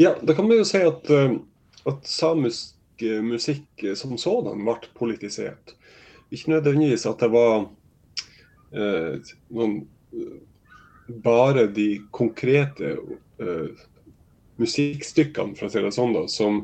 Ja, 0.00 0.12
da 0.20 0.36
kan 0.36 0.48
vi 0.48 0.58
jo 0.60 0.68
si 0.68 0.80
at, 0.84 1.08
eh, 1.12 1.36
at 1.88 2.08
samisk 2.08 2.72
musikk 3.20 3.82
som 3.92 4.14
sådan 4.16 4.62
ble 4.64 4.78
politisert 4.96 5.74
ikke 6.30 6.50
nødvendigvis 6.50 7.06
at 7.06 7.20
det 7.22 7.30
var 7.32 7.66
eh, 8.74 9.34
noen 9.54 9.76
bare 11.22 11.66
de 11.70 11.88
konkrete 12.14 12.96
eh, 13.38 13.84
musikkstykkene 14.58 15.68
si 15.70 15.82
det 15.84 15.92
sånn 15.94 16.16
som, 16.32 16.62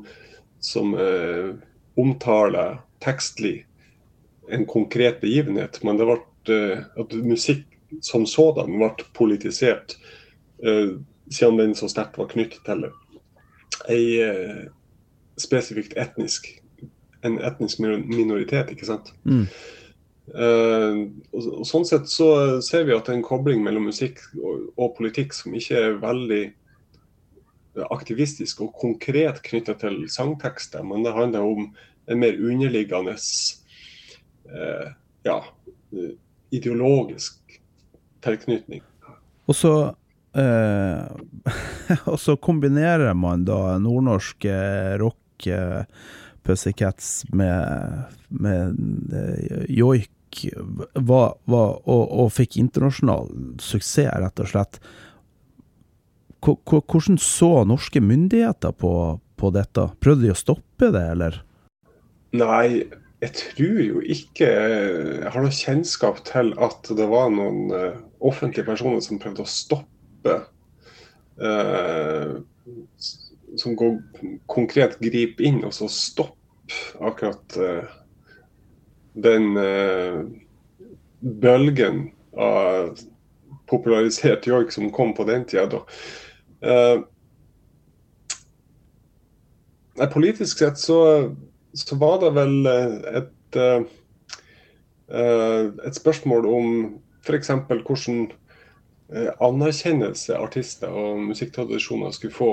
som 0.63 0.97
eh, 0.99 1.53
omtaler 2.01 2.81
tekstlig 3.05 3.63
en 4.53 4.67
konkret 4.67 5.21
begivenhet. 5.23 5.79
Men 5.87 6.01
det 6.01 6.09
ble, 6.09 6.19
eh, 6.53 6.83
at 6.99 7.15
musikk 7.23 7.67
som 8.03 8.27
sådan 8.27 8.79
ble 8.79 9.07
politisert, 9.15 9.97
eh, 10.65 10.99
siden 11.31 11.61
den 11.61 11.75
så 11.79 11.89
sterkt 11.89 12.19
var 12.19 12.31
knyttet 12.33 12.65
til 12.67 12.89
ei 13.91 14.21
eh, 14.23 14.67
spesifikt 15.41 15.97
etnisk 15.97 16.49
en 17.27 17.39
etnisk 17.45 17.81
minoritet, 17.83 18.73
ikke 18.75 18.89
sant. 18.89 19.13
Mm. 19.25 19.47
Uh, 20.33 21.11
og, 21.35 21.47
og, 21.59 21.63
Sånn 21.67 21.87
sett 21.87 22.07
så 22.11 22.29
ser 22.65 22.87
vi 22.87 22.95
at 22.95 23.09
det 23.09 23.17
er 23.17 23.19
en 23.19 23.27
kobling 23.27 23.63
mellom 23.65 23.89
musikk 23.91 24.23
og, 24.39 24.69
og 24.79 24.93
politikk 24.97 25.35
som 25.35 25.55
ikke 25.59 25.81
er 25.81 25.97
veldig 26.03 26.43
aktivistisk 27.93 28.61
og 28.67 28.75
konkret 28.77 29.41
knytta 29.47 29.75
til 29.81 30.03
sangtekster, 30.13 30.85
men 30.85 31.07
det 31.07 31.15
handler 31.17 31.47
om 31.49 31.71
en 32.11 32.21
mer 32.21 32.37
underliggende 32.37 33.17
uh, 33.17 34.93
ja, 35.25 35.39
ideologisk 36.53 37.59
tilknytning. 38.23 38.83
Og 39.49 39.57
så, 39.57 39.75
uh, 40.37 41.07
og 42.13 42.19
så 42.21 42.37
kombinerer 42.37 43.17
man 43.19 43.47
da 43.49 43.79
nordnorsk 43.81 44.47
rock, 45.03 45.49
Pussycats, 46.43 47.23
med, 47.33 48.19
med 48.29 49.15
eh, 49.15 49.65
joik 49.71 50.11
var, 50.95 51.35
var, 51.45 51.77
og, 51.85 52.05
og, 52.09 52.31
fikk 52.33 52.57
internasjonal 52.61 53.29
suksess, 53.61 54.09
rett 54.23 54.41
og 54.43 54.49
slett. 54.49 54.81
Hvordan 56.43 57.21
så 57.23 57.53
norske 57.69 58.01
myndigheter 58.03 58.73
på, 58.75 58.93
på 59.39 59.53
dette? 59.55 59.87
Prøvde 60.03 60.27
de 60.27 60.33
å 60.33 60.39
stoppe 60.39 60.89
det, 60.95 61.05
eller? 61.15 61.39
Nei, 62.33 62.89
jeg 63.23 63.35
tror 63.39 63.81
jo 63.85 64.01
ikke 64.01 64.47
Jeg 64.49 65.31
har 65.31 65.45
noe 65.45 65.55
kjennskap 65.55 66.23
til 66.27 66.55
at 66.65 66.89
det 66.97 67.07
var 67.11 67.29
noen 67.31 67.69
uh, 67.71 68.01
offentlige 68.25 68.67
personer 68.67 69.05
som 69.05 69.21
prøvde 69.23 69.45
å 69.45 69.53
stoppe 69.53 70.39
uh, 71.39 72.41
Som 73.61 73.77
går, 73.77 73.99
konkret 74.51 74.99
griper 75.03 75.45
inn 75.45 75.61
og 75.67 75.75
så 75.77 75.89
stopper 75.93 76.39
akkurat 77.05 77.57
uh, 77.61 77.85
den 79.13 79.51
bølgen 81.43 82.07
av 82.33 82.95
popularisert 83.69 84.47
joik 84.49 84.73
som 84.73 84.89
kom 84.95 85.13
på 85.13 85.27
den 85.29 85.45
tida. 85.45 85.83
Nei, 90.01 90.09
politisk 90.15 90.63
sett 90.63 90.81
så 90.81 91.03
så 91.73 91.97
var 91.97 92.21
det 92.21 92.31
vel 92.37 92.67
eh, 92.67 92.95
et, 93.21 93.57
eh, 93.57 93.83
eh, 95.09 95.67
et 95.87 95.97
spørsmål 95.97 96.47
om 96.47 96.71
f.eks. 97.25 97.53
hvordan 97.69 98.31
anerkjennelse 99.45 100.39
artister 100.41 100.89
og 100.89 101.19
musikktradisjoner 101.21 102.15
skulle 102.17 102.33
få, 102.33 102.51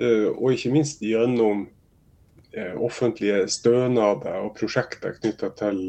og 0.00 0.48
ikke 0.50 0.72
minst 0.74 1.02
gjennom 1.04 1.68
offentlige 2.82 3.44
stønader 3.50 4.40
og 4.42 4.54
prosjekter 4.58 5.16
knytta 5.18 5.50
til 5.58 5.80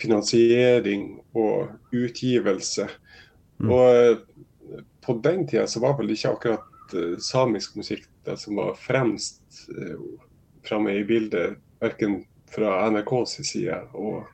finansiering 0.00 1.20
og 1.34 1.72
utgivelse. 1.94 2.86
Mm. 3.58 3.70
Og 3.74 4.78
på 5.02 5.16
den 5.24 5.46
tida 5.50 5.66
så 5.70 5.82
var 5.82 5.96
vel 5.98 6.10
ikke 6.14 6.32
akkurat 6.34 6.94
samisk 7.22 7.76
musikk 7.78 8.06
det 8.26 8.38
som 8.42 8.58
var 8.58 8.78
fremst 8.78 9.66
framme 10.66 10.94
i 10.98 11.04
bildet, 11.04 11.58
verken 11.80 12.22
fra 12.50 12.90
NRKs 12.90 13.38
side. 13.46 13.78
og 13.92 14.26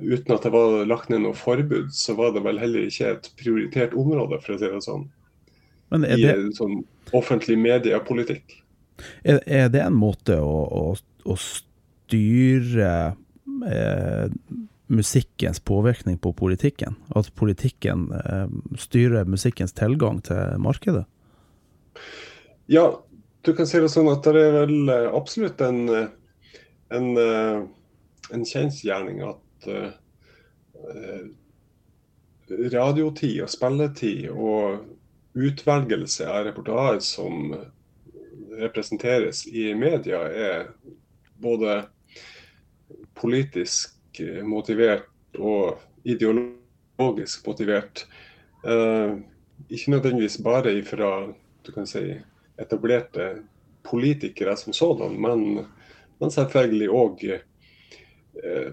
Uten 0.00 0.34
at 0.34 0.44
det 0.46 0.52
var 0.54 0.86
lagt 0.88 1.10
ned 1.12 1.24
noe 1.24 1.36
forbud, 1.36 1.90
så 1.92 2.14
var 2.16 2.32
det 2.32 2.44
vel 2.44 2.60
heller 2.60 2.86
ikke 2.88 3.10
et 3.14 3.26
prioritert 3.40 3.96
område, 3.98 4.38
for 4.40 4.54
å 4.54 4.60
si 4.60 4.70
det 4.70 4.84
sånn. 4.86 5.08
Men 5.90 6.06
er 6.06 6.20
det... 6.20 6.34
I 6.36 6.56
sånn 6.56 6.80
offentlig 7.16 7.58
mediepolitikk. 7.58 8.56
Er, 9.24 9.40
er, 9.46 9.68
det 9.72 9.82
en 9.82 9.96
måte 9.96 10.36
å, 10.38 10.56
å, 10.70 10.82
å 11.24 11.36
styre 11.40 12.90
eh, 13.66 14.26
musikkens 14.92 15.62
påvirkning 15.66 16.18
på 16.22 16.32
politikken? 16.36 16.98
At 17.16 17.32
politikken 17.38 18.10
eh, 18.14 18.46
styrer 18.78 19.30
musikkens 19.30 19.74
tilgang 19.78 20.20
til 20.26 20.60
markedet? 20.62 21.06
Ja, 22.70 23.00
du 23.42 23.52
kan 23.56 23.66
si 23.66 23.80
det 23.80 23.90
sånn 23.92 24.10
at 24.12 24.26
det 24.26 24.44
er 24.44 24.56
vel 24.60 24.92
eh, 24.92 25.08
absolutt 25.16 25.60
en, 25.64 25.82
eh, 25.88 26.08
en, 26.94 27.10
eh, 27.18 27.60
en 28.30 28.46
kjensgjerning 28.46 29.22
at 29.26 29.68
uh, 29.70 29.90
radiotid 32.72 33.40
og 33.44 33.50
spilletid 33.50 34.28
og 34.30 34.84
utvelgelse 35.34 36.26
av 36.30 36.44
reportasje 36.44 37.00
som 37.00 37.54
representeres 38.60 39.46
i 39.46 39.74
media, 39.74 40.20
er 40.28 40.70
både 41.40 41.84
politisk 43.14 44.20
motivert 44.44 45.38
og 45.38 45.78
ideologisk 46.04 47.46
motivert. 47.46 48.06
Eh, 48.66 49.16
ikke 49.68 49.94
nødvendigvis 49.94 50.40
bare 50.44 50.74
fra 50.84 51.12
si, 51.86 52.04
etablerte 52.60 53.30
politikere 53.86 54.56
som 54.56 54.72
sådan, 54.72 55.16
men, 55.20 55.66
men 56.20 56.30
selvfølgelig 56.30 56.90
òg 56.90 57.24
eh, 57.30 58.72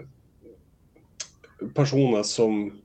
personer 1.74 2.22
som, 2.22 2.80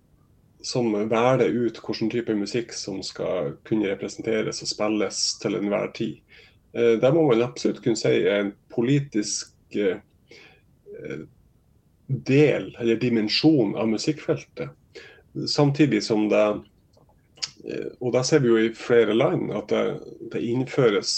som 0.64 0.94
velger 0.96 1.52
ut 1.52 1.80
hvilken 1.84 2.12
type 2.14 2.36
musikk 2.40 2.74
som 2.76 3.02
skal 3.04 3.54
kunne 3.68 3.92
representeres 3.92 4.64
og 4.64 4.72
spilles 4.72 5.22
til 5.44 5.60
enhver 5.60 5.92
tid. 5.96 6.20
Eh, 6.74 6.96
det 7.02 7.14
må 7.14 7.28
man 7.28 7.46
absolutt 7.46 7.84
kunne 7.84 8.00
si 8.00 8.14
er 8.24 8.46
en 8.46 8.54
politisk 8.74 9.54
eh, 9.76 10.00
del, 12.08 12.70
eller 12.80 13.02
dimensjon, 13.02 13.76
av 13.76 13.90
musikkfeltet. 13.92 14.72
Samtidig 15.50 16.04
som 16.06 16.28
det 16.30 16.46
Eh, 17.64 17.90
og 18.00 18.14
det 18.16 18.24
ser 18.28 18.44
vi 18.44 18.52
jo 18.52 18.60
i 18.60 18.74
flere 18.76 19.16
land 19.16 19.52
at 19.56 19.72
det, 19.72 19.84
det 20.34 20.44
innføres 20.44 21.14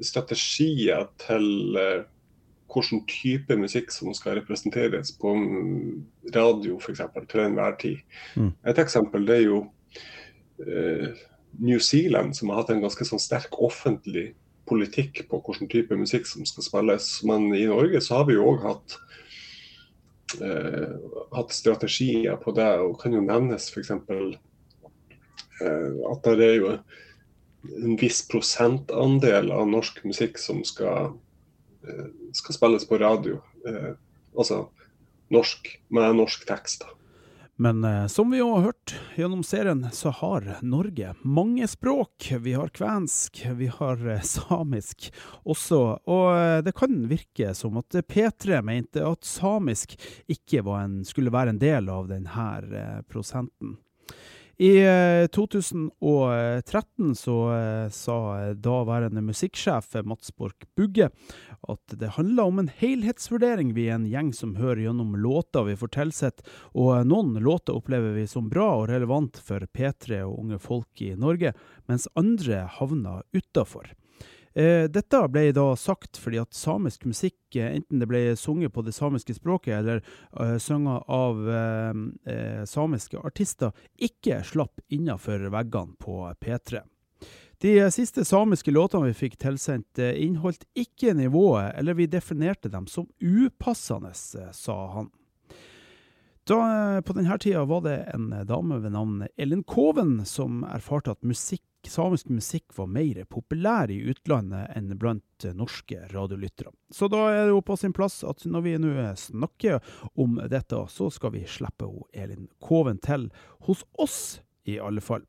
strategier 0.00 1.08
til 1.20 1.46
hvilken 2.72 3.02
type 3.10 3.56
musikk 3.58 3.92
som 3.94 4.12
skal 4.16 4.38
representeres 4.38 5.12
på 5.18 5.34
radio 6.34 6.78
f.eks. 6.78 7.02
til 7.28 7.42
enhver 7.44 7.76
tid. 7.80 8.00
Mm. 8.36 8.52
Et 8.72 8.82
eksempel 8.82 9.26
det 9.28 9.38
er 9.40 9.46
jo 9.46 9.60
uh, 10.66 11.08
New 11.58 11.80
Zealand, 11.82 12.36
som 12.36 12.52
har 12.52 12.62
hatt 12.62 12.74
en 12.74 12.84
ganske 12.84 13.06
sånn 13.06 13.22
sterk 13.22 13.58
offentlig 13.58 14.30
politikk 14.70 15.24
på 15.30 15.40
hvilken 15.42 15.70
type 15.72 15.98
musikk 15.98 16.28
som 16.30 16.46
skal 16.46 16.66
spilles. 16.66 17.08
Men 17.26 17.48
i 17.56 17.66
Norge 17.70 18.02
så 18.04 18.20
har 18.20 18.28
vi 18.28 18.36
jo 18.38 18.46
òg 18.52 18.68
hatt, 18.68 18.98
uh, 20.38 20.94
hatt 21.34 21.56
strategier 21.56 22.38
på 22.40 22.54
det, 22.56 22.70
og 22.84 23.00
kan 23.02 23.18
jo 23.18 23.24
nevnes 23.24 23.72
f.eks. 23.72 23.90
Eh, 25.60 25.92
at 26.12 26.28
det 26.40 26.46
er 26.46 26.56
jo 26.56 26.70
en 27.84 27.96
viss 28.00 28.22
prosentandel 28.28 29.50
av 29.52 29.68
norsk 29.68 30.00
musikk 30.08 30.40
som 30.40 30.62
skal, 30.64 31.10
eh, 31.10 31.18
skal 32.32 32.54
spilles 32.54 32.88
på 32.88 32.98
radio. 32.98 33.40
Eh, 33.66 33.92
altså 34.36 34.68
norsk, 35.30 35.76
med 35.88 36.16
norsk 36.16 36.46
tekst. 36.48 36.84
Men 37.60 37.84
eh, 37.84 38.06
som 38.06 38.30
vi 38.30 38.40
har 38.40 38.62
hørt 38.64 38.94
gjennom 39.16 39.42
serien, 39.44 39.82
så 39.92 40.08
har 40.16 40.46
Norge 40.62 41.12
mange 41.22 41.68
språk. 41.68 42.30
Vi 42.40 42.54
har 42.56 42.72
kvensk, 42.72 43.42
vi 43.58 43.66
har 43.66 44.00
eh, 44.08 44.22
samisk 44.24 45.10
også. 45.44 45.80
Og 46.08 46.30
eh, 46.38 46.62
det 46.64 46.72
kan 46.78 46.96
virke 47.10 47.52
som 47.54 47.76
at 47.82 48.00
P3 48.08 48.62
mente 48.64 49.04
at 49.04 49.28
samisk 49.28 49.98
ikke 50.24 50.64
en, 50.72 51.02
skulle 51.04 51.34
være 51.34 51.52
en 51.52 51.60
del 51.60 51.92
av 51.92 52.08
denne 52.08 53.04
prosenten. 53.12 53.76
I 54.60 54.72
2013 55.32 57.06
eh, 57.08 57.14
så 57.14 57.36
eh, 57.54 57.88
sa 57.88 58.16
daværende 58.52 59.22
musikksjef 59.24 59.94
Mats 60.04 60.36
Borch 60.36 60.66
Bugge 60.76 61.08
at 61.68 61.94
det 62.00 62.14
handler 62.16 62.48
om 62.48 62.58
en 62.62 62.70
helhetsvurdering. 62.80 63.74
Vi 63.76 63.88
er 63.88 63.98
en 63.98 64.08
gjeng 64.08 64.32
som 64.36 64.56
hører 64.56 64.84
gjennom 64.86 65.16
låter 65.20 65.66
vi 65.68 65.76
får 65.76 65.92
tilsett, 65.96 66.44
og 66.72 67.06
noen 67.06 67.34
låter 67.42 67.76
opplever 67.76 68.16
vi 68.16 68.26
som 68.30 68.48
bra 68.52 68.68
og 68.80 68.88
relevant 68.92 69.40
for 69.44 69.66
P3 69.76 70.22
og 70.26 70.38
unge 70.44 70.60
folk 70.62 71.04
i 71.04 71.14
Norge, 71.18 71.54
mens 71.90 72.08
andre 72.18 72.64
havner 72.78 73.24
utafor. 73.36 73.92
Eh, 74.54 74.88
dette 74.90 75.18
ble 75.30 75.52
da 75.54 75.68
sagt 75.78 76.18
fordi 76.18 76.40
at 76.42 76.56
samisk 76.58 77.04
musikk, 77.06 77.38
eh, 77.54 77.76
enten 77.78 78.02
det 78.02 78.08
ble 78.10 78.22
sunget 78.36 78.74
på 78.74 78.82
det 78.82 78.96
samiske 78.96 79.36
språket 79.36 79.76
eller 79.76 80.02
uh, 80.34 80.56
sunget 80.58 81.06
av 81.06 81.38
uh, 81.46 82.64
samiske 82.66 83.20
artister, 83.22 83.70
ikke 83.94 84.42
slapp 84.42 84.82
innenfor 84.90 85.46
veggene 85.54 85.94
på 86.02 86.24
P3. 86.42 86.82
De 87.60 87.90
siste 87.92 88.24
samiske 88.24 88.72
låtene 88.72 89.10
vi 89.10 89.16
fikk 89.18 89.34
tilsendt, 89.42 89.98
inneholdt 89.98 90.64
ikke 90.72 91.12
nivået, 91.12 91.74
eller 91.76 91.98
vi 91.98 92.06
definerte 92.08 92.70
dem 92.72 92.86
som 92.88 93.08
upassende, 93.20 94.14
sa 94.14 94.76
han. 94.94 95.10
Da, 96.48 96.56
på 97.04 97.14
denne 97.14 97.36
tida 97.38 97.66
var 97.68 97.84
det 97.84 97.98
en 98.14 98.30
dame 98.48 98.80
ved 98.80 98.94
navn 98.96 99.26
Ellen 99.36 99.60
Koven 99.68 100.22
som 100.26 100.64
erfarte 100.64 101.12
at 101.12 101.20
musikk 101.20 101.66
samisk 101.88 102.28
musikk 102.28 102.74
var 102.76 102.88
mer 102.92 103.24
populær 103.24 103.90
i 103.92 104.00
utlandet 104.10 104.72
enn 104.76 104.90
blant 104.98 105.46
norske 105.56 106.00
radiolyttere. 106.10 106.72
Så 106.92 107.08
da 107.08 107.22
er 107.30 107.44
det 107.44 107.54
jo 107.54 107.62
på 107.64 107.76
sin 107.80 107.94
plass 107.96 108.22
at 108.24 108.44
når 108.44 108.64
vi 108.66 108.76
nå 108.80 108.92
snakker 109.16 109.80
om 110.16 110.40
dette, 110.50 110.80
så 110.88 111.08
skal 111.12 111.36
vi 111.36 111.46
slippe 111.48 111.88
Elin 112.12 112.48
Koven 112.60 113.00
til 113.04 113.30
hos 113.68 113.84
oss, 113.98 114.40
i 114.68 114.78
alle 114.80 115.00
fall. 115.00 115.24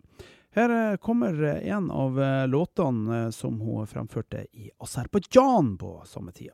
Her 0.53 0.91
eh, 0.91 0.97
kommer 0.97 1.43
en 1.43 1.91
av 1.91 2.21
eh, 2.21 2.47
låtene 2.47 3.31
som 3.31 3.61
hun 3.61 3.87
fremførte 3.87 4.45
i 4.51 4.71
Aserbajdsjan 4.77 5.77
på 5.77 6.03
samme 6.05 6.31
tida. 6.31 6.53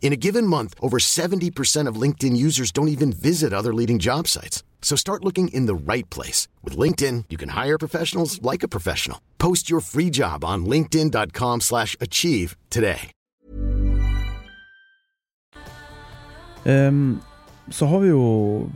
In 0.00 0.14
a 0.14 0.16
given 0.16 0.46
month, 0.46 0.74
over 0.80 0.98
70% 0.98 1.86
of 1.86 2.00
LinkedIn 2.00 2.34
users 2.34 2.72
don't 2.72 2.88
even 2.88 3.12
visit 3.12 3.52
other 3.52 3.74
leading 3.74 3.98
job 3.98 4.26
sites. 4.26 4.62
So 4.80 4.96
start 4.96 5.24
looking 5.24 5.48
in 5.48 5.66
the 5.66 5.74
right 5.92 6.08
place. 6.08 6.48
With 6.64 6.78
LinkedIn, 6.78 7.24
you 7.28 7.36
can 7.36 7.50
hire 7.50 7.78
professionals 7.78 8.40
like 8.40 8.62
a 8.62 8.68
professional. 8.68 9.20
Post 9.38 9.68
your 9.68 9.80
free 9.80 10.08
job 10.08 10.44
on 10.44 10.64
linkedin.com 10.64 11.60
slash 11.60 11.94
achieve 12.00 12.56
today. 12.70 13.10
Um, 16.64 17.20
så 17.70 17.86
har 17.86 18.00
vi 18.00 18.08
jo 18.08 18.68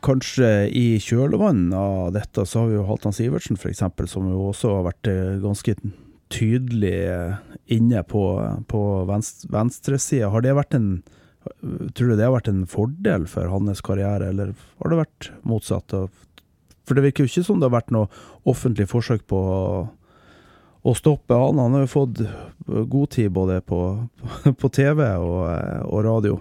kanskje 0.00 0.70
i 0.70 0.98
kjølvannet 1.02 1.74
av 1.76 2.12
dette, 2.14 2.44
så 2.46 2.62
har 2.62 2.70
vi 2.70 2.78
jo 2.78 2.84
Halvdan 2.88 3.12
Sivertsen 3.12 3.58
f.eks., 3.58 3.82
som 4.08 4.28
jo 4.30 4.46
også 4.48 4.70
har 4.78 4.86
vært 4.86 5.10
eh, 5.10 5.34
ganske 5.42 5.74
tydelig 6.32 6.96
eh, 7.08 7.36
inne 7.76 8.02
på, 8.06 8.22
på 8.68 8.82
venstre, 9.08 9.50
venstresida. 9.52 10.30
Har 10.32 10.44
det 10.44 10.58
vært 10.58 10.78
en 10.78 10.90
Tror 11.48 12.10
du 12.10 12.16
det 12.18 12.26
har 12.26 12.34
vært 12.34 12.50
en 12.50 12.66
fordel 12.68 13.22
for 13.30 13.48
hans 13.48 13.78
karriere, 13.80 14.26
eller 14.34 14.50
har 14.82 14.90
det 14.92 14.98
vært 14.98 15.28
motsatt? 15.48 15.94
For 16.84 16.98
det 16.98 17.04
virker 17.06 17.24
jo 17.24 17.30
ikke 17.30 17.44
som 17.46 17.62
det 17.62 17.70
har 17.70 17.76
vært 17.78 17.94
noe 17.94 18.10
offentlig 18.44 18.84
forsøk 18.90 19.24
på 19.30 19.38
å, 19.38 20.92
stoppe 20.98 21.38
han. 21.38 21.62
Han 21.62 21.78
har 21.78 21.86
jo 21.86 21.92
fått 21.94 22.20
god 22.66 23.14
tid 23.14 23.32
både 23.32 23.62
på, 23.64 23.80
på 24.60 24.70
TV 24.76 25.06
og, 25.14 25.40
og 25.88 26.04
radio. 26.04 26.36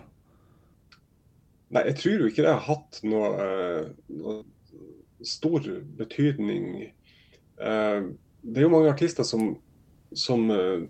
Nei, 1.72 1.86
jeg 1.94 1.98
tror 2.02 2.20
jo 2.26 2.30
ikke 2.34 2.44
det 2.44 2.52
har 2.58 2.68
hatt 2.68 3.00
noe, 3.08 3.32
noe 4.12 4.38
stor 5.24 5.64
betydning. 5.98 6.88
Eh, 7.60 8.02
det 8.42 8.62
er 8.62 8.68
jo 8.68 8.72
mange 8.72 8.92
artister 8.94 9.28
som, 9.28 9.56
som 10.18 10.50
eh, 10.52 10.88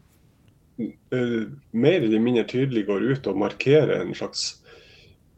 mer 1.72 2.02
eller 2.02 2.24
mindre 2.24 2.46
tydelig 2.48 2.86
går 2.88 3.06
ut 3.12 3.30
og 3.30 3.40
markerer 3.42 4.02
en 4.02 4.16
slags 4.16 4.50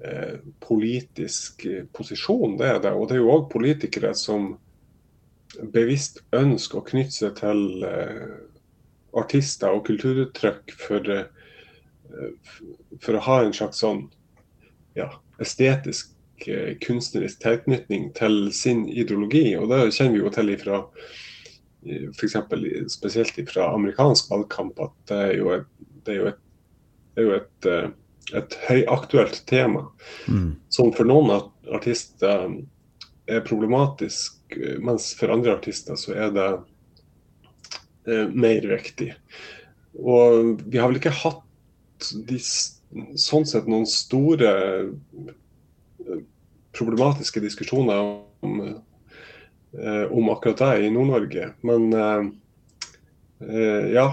eh, 0.03 0.39
politisk 0.63 1.65
posisjon. 1.95 2.57
Det 2.59 2.67
er 2.67 2.81
det. 2.83 2.93
Og 2.95 3.09
det 3.09 3.17
er 3.17 3.23
jo 3.23 3.35
òg 3.37 3.47
politikere 3.53 4.13
som 4.17 4.53
bevisst 5.73 6.21
ønsker 6.35 6.79
å 6.79 6.85
knytte 6.85 7.15
seg 7.15 7.35
til 7.39 7.85
eh, 7.87 8.37
artister 9.17 9.73
og 9.73 9.85
kulturuttrykk 9.87 10.75
for, 10.77 11.09
eh, 11.09 12.29
for 13.01 13.17
å 13.17 13.25
ha 13.25 13.41
en 13.43 13.55
slags 13.55 13.81
sånn 13.83 14.05
ja, 14.97 15.11
estetisk, 15.41 16.13
kunstnerisk 16.39 17.41
tilknytning 17.43 18.13
til 18.15 18.45
sin 18.55 18.85
ideologi. 18.87 19.57
Og 19.59 19.67
det 19.71 19.89
kjenner 19.91 20.13
vi 20.15 20.21
jo 20.21 20.29
til 20.31 20.53
ifra 20.53 20.77
f.eks. 21.85 22.35
spesielt 22.91 23.39
fra 23.49 23.73
amerikansk 23.73 24.31
valgkamp, 24.31 24.79
at 24.79 24.95
det 25.11 25.19
er 25.27 25.35
jo 25.37 25.51
et, 25.55 25.67
det 26.05 26.13
er 26.13 26.19
jo 26.19 26.27
et, 26.31 26.41
det 27.15 27.21
er 27.21 27.27
jo 27.27 27.35
et, 27.37 27.69
eh, 27.69 28.39
et 28.39 28.57
høyaktuelt 28.67 29.43
tema. 29.49 29.85
Mm. 30.27 30.51
Som 30.73 30.91
for 30.95 31.09
noen 31.09 31.31
artister 31.73 32.49
er 33.29 33.45
problematisk, 33.45 34.57
mens 34.81 35.11
for 35.17 35.31
andre 35.33 35.55
artister 35.57 35.99
så 35.99 36.15
er 36.17 36.33
det 36.35 36.49
eh, 38.09 38.27
mer 38.33 38.67
viktig. 38.69 39.13
Og 39.99 40.65
vi 40.65 40.79
har 40.81 40.91
vel 40.91 40.99
ikke 41.01 41.15
hatt 41.23 42.11
de, 42.29 42.39
sånn 43.19 43.47
sett 43.47 43.67
noen 43.69 43.87
store 43.89 44.53
eh, 44.53 46.21
problematiske 46.75 47.41
diskusjoner 47.43 47.99
om 48.45 48.61
Eh, 48.69 48.75
om 50.09 50.29
akkurat 50.29 50.57
det 50.57 50.85
i 50.85 50.89
Nord-Norge. 50.93 51.51
Men 51.61 51.93
eh, 51.93 52.23
eh, 53.49 53.91
ja, 53.93 54.07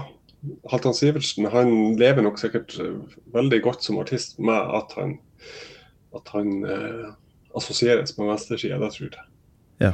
Halvdan 0.69 0.93
Sivertsen 0.93 1.49
han 1.51 1.71
lever 1.99 2.25
nok 2.25 2.39
sikkert 2.39 2.77
veldig 3.33 3.61
godt 3.65 3.87
som 3.87 3.97
artist 4.01 4.37
med 4.39 4.75
at 4.77 4.93
han, 4.99 5.17
at 6.15 6.29
han 6.35 6.61
eh, 6.63 7.09
assosieres 7.57 8.17
med 8.19 8.31
venstresida, 8.31 8.79
det 8.81 8.93
tror 8.93 9.09
jeg. 9.09 9.27
Ja. 9.81 9.93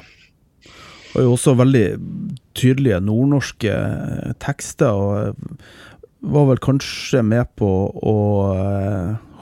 Og 1.14 1.22
jo 1.22 1.34
også 1.36 1.54
veldig 1.56 1.88
tydelige 2.58 3.00
nordnorske 3.06 3.74
tekster, 4.42 4.90
og 4.90 5.58
var 6.24 6.48
vel 6.50 6.62
kanskje 6.64 7.22
med 7.28 7.52
på 7.60 7.70
å 7.94 8.16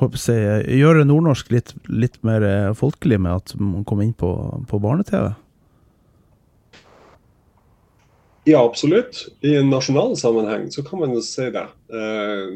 jeg, 0.01 0.65
gjøre 0.81 1.05
nordnorsk 1.05 1.51
litt, 1.53 1.75
litt, 1.87 2.17
mer 2.25 2.73
folkelig 2.75 3.19
med 3.21 3.37
at 3.37 3.53
man 3.61 3.85
kom 3.87 4.01
inn 4.03 4.15
på, 4.17 4.31
på 4.67 4.79
barne-TV? 4.81 5.29
Ja, 8.43 8.63
absolutt. 8.65 9.27
I 9.41 9.55
en 9.55 9.69
nasjonal 9.69 10.17
sammenheng 10.17 10.71
så 10.71 10.83
kan 10.83 10.99
man 10.99 11.13
jo 11.13 11.21
si 11.21 11.49
det. 11.53 11.67
Eh, 11.93 12.47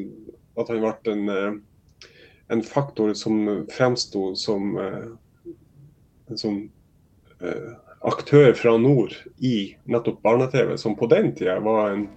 at 0.58 0.70
han 0.72 0.82
ble 0.82 0.94
en, 1.12 1.30
eh, 1.30 1.54
en 2.48 2.64
faktor 2.64 3.14
som 3.14 3.66
fremsto 3.72 4.36
som 4.36 4.78
eh, 4.82 5.08
eh, 7.42 7.72
aktør 8.06 8.54
fra 8.54 8.78
nord 8.78 9.14
i 9.38 9.76
nettopp 9.86 10.22
barne-TV, 10.24 10.78
som 10.78 10.96
på 10.96 11.06
den 11.12 11.36
tida 11.36 11.60
var 11.60 11.90
en, 11.94 12.08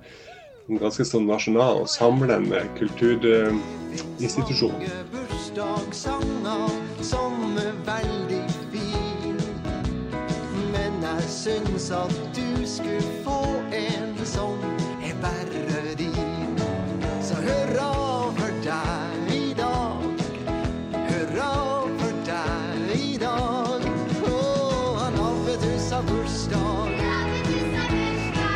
en 0.68 0.78
ganske 0.80 1.04
sånn 1.04 1.26
nasjonal, 1.28 1.86
samlende 1.88 2.62
kulturinstitusjon. 2.78 4.74
Syns 11.78 11.90
at 11.90 12.36
du 12.36 12.66
skulle 12.66 13.02
få 13.24 13.62
en 13.72 14.26
som 14.26 14.58
er 15.02 15.14
bare 15.22 15.94
din. 15.98 16.58
Så 17.22 17.34
hurra 17.34 18.32
for 18.36 18.52
deg 18.64 19.34
i 19.34 19.54
dag. 19.54 20.02
Hurra 20.92 21.52
for 21.98 22.14
deg 22.26 23.00
i 23.00 23.16
dag. 23.16 23.82
bursdag. 26.02 26.90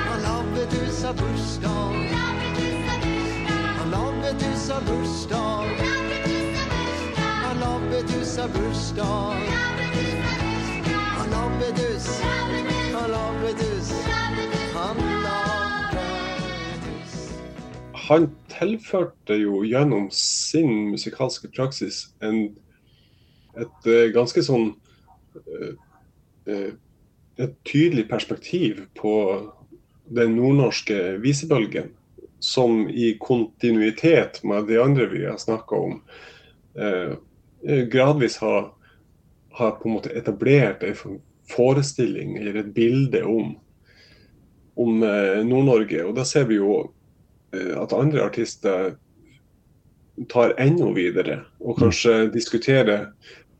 Han 0.02 0.24
har 0.24 0.44
bursdag. 0.54 0.92
har 1.04 1.14
bursdag. 1.14 2.08
Han 3.78 3.90
Labbetuss 3.90 4.68
har 4.70 4.80
bursdag. 4.80 5.66
Han 7.44 7.60
Labbetuss 7.60 8.36
har 8.38 8.48
bursdag. 8.48 9.36
Han 11.16 11.30
Labbetuss, 11.30 12.20
Han 18.12 18.26
tilførte 18.52 19.38
jo 19.40 19.62
gjennom 19.64 20.10
sin 20.12 20.90
musikalske 20.92 21.48
praksis 21.54 22.10
en, 22.20 22.50
et 23.56 23.88
eh, 23.88 24.10
ganske 24.12 24.42
sånn 24.44 24.74
eh, 25.40 25.70
eh, 26.44 26.68
et 27.40 27.54
tydelig 27.64 28.04
perspektiv 28.10 28.82
på 29.00 29.14
den 30.12 30.36
nordnorske 30.36 31.16
visebølgen, 31.24 31.88
som 32.44 32.84
i 32.90 33.14
kontinuitet 33.22 34.42
med 34.44 34.68
de 34.68 34.76
andre 34.82 35.06
vi 35.08 35.24
har 35.24 35.38
snakka 35.40 35.78
om, 35.78 35.94
gradvis 37.94 38.36
har, 38.42 38.66
har 39.56 39.72
på 39.78 39.88
en 39.88 39.96
måte 39.96 40.12
etablert 40.18 40.84
en 40.84 41.16
forestilling 41.48 42.36
eller 42.36 42.60
et 42.60 42.72
bilde 42.76 43.22
om, 43.24 43.54
om 44.76 45.00
Nord-Norge. 45.00 46.04
Og 46.04 46.12
da 46.18 46.26
ser 46.28 46.50
vi 46.50 46.60
jo 46.60 46.82
at 47.52 47.92
andre 47.92 48.22
artister 48.24 48.94
tar 50.32 50.54
enda 50.60 50.88
videre, 50.96 51.42
og 51.60 51.78
kanskje 51.80 52.30
diskuterer 52.32 53.10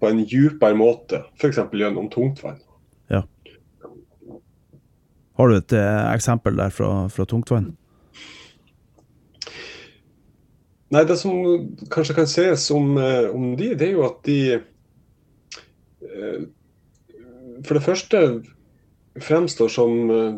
på 0.01 0.11
en 0.11 0.25
dypere 0.27 0.77
måte, 0.77 1.23
f.eks. 1.39 1.61
gjennom 1.73 2.09
tungtvann. 2.13 2.59
Ja. 3.13 3.23
Har 5.39 5.49
du 5.49 5.57
et 5.57 5.75
eh, 5.77 6.09
eksempel 6.13 6.59
der 6.59 6.75
fra, 6.75 6.91
fra 7.13 7.27
tungtvann? 7.29 7.73
Nei, 10.93 11.05
det 11.09 11.17
som 11.17 11.33
kanskje 11.93 12.17
kan 12.19 12.29
sies 12.29 12.67
om, 12.75 12.97
eh, 13.01 13.31
om 13.33 13.55
de, 13.57 13.71
det 13.79 13.89
er 13.89 13.95
jo 13.95 14.03
at 14.09 14.19
de 14.29 14.41
eh, 16.05 16.43
For 17.63 17.79
det 17.79 17.85
første 17.85 18.19
fremstår 19.23 19.71
som, 19.73 20.11
eh, 20.11 20.35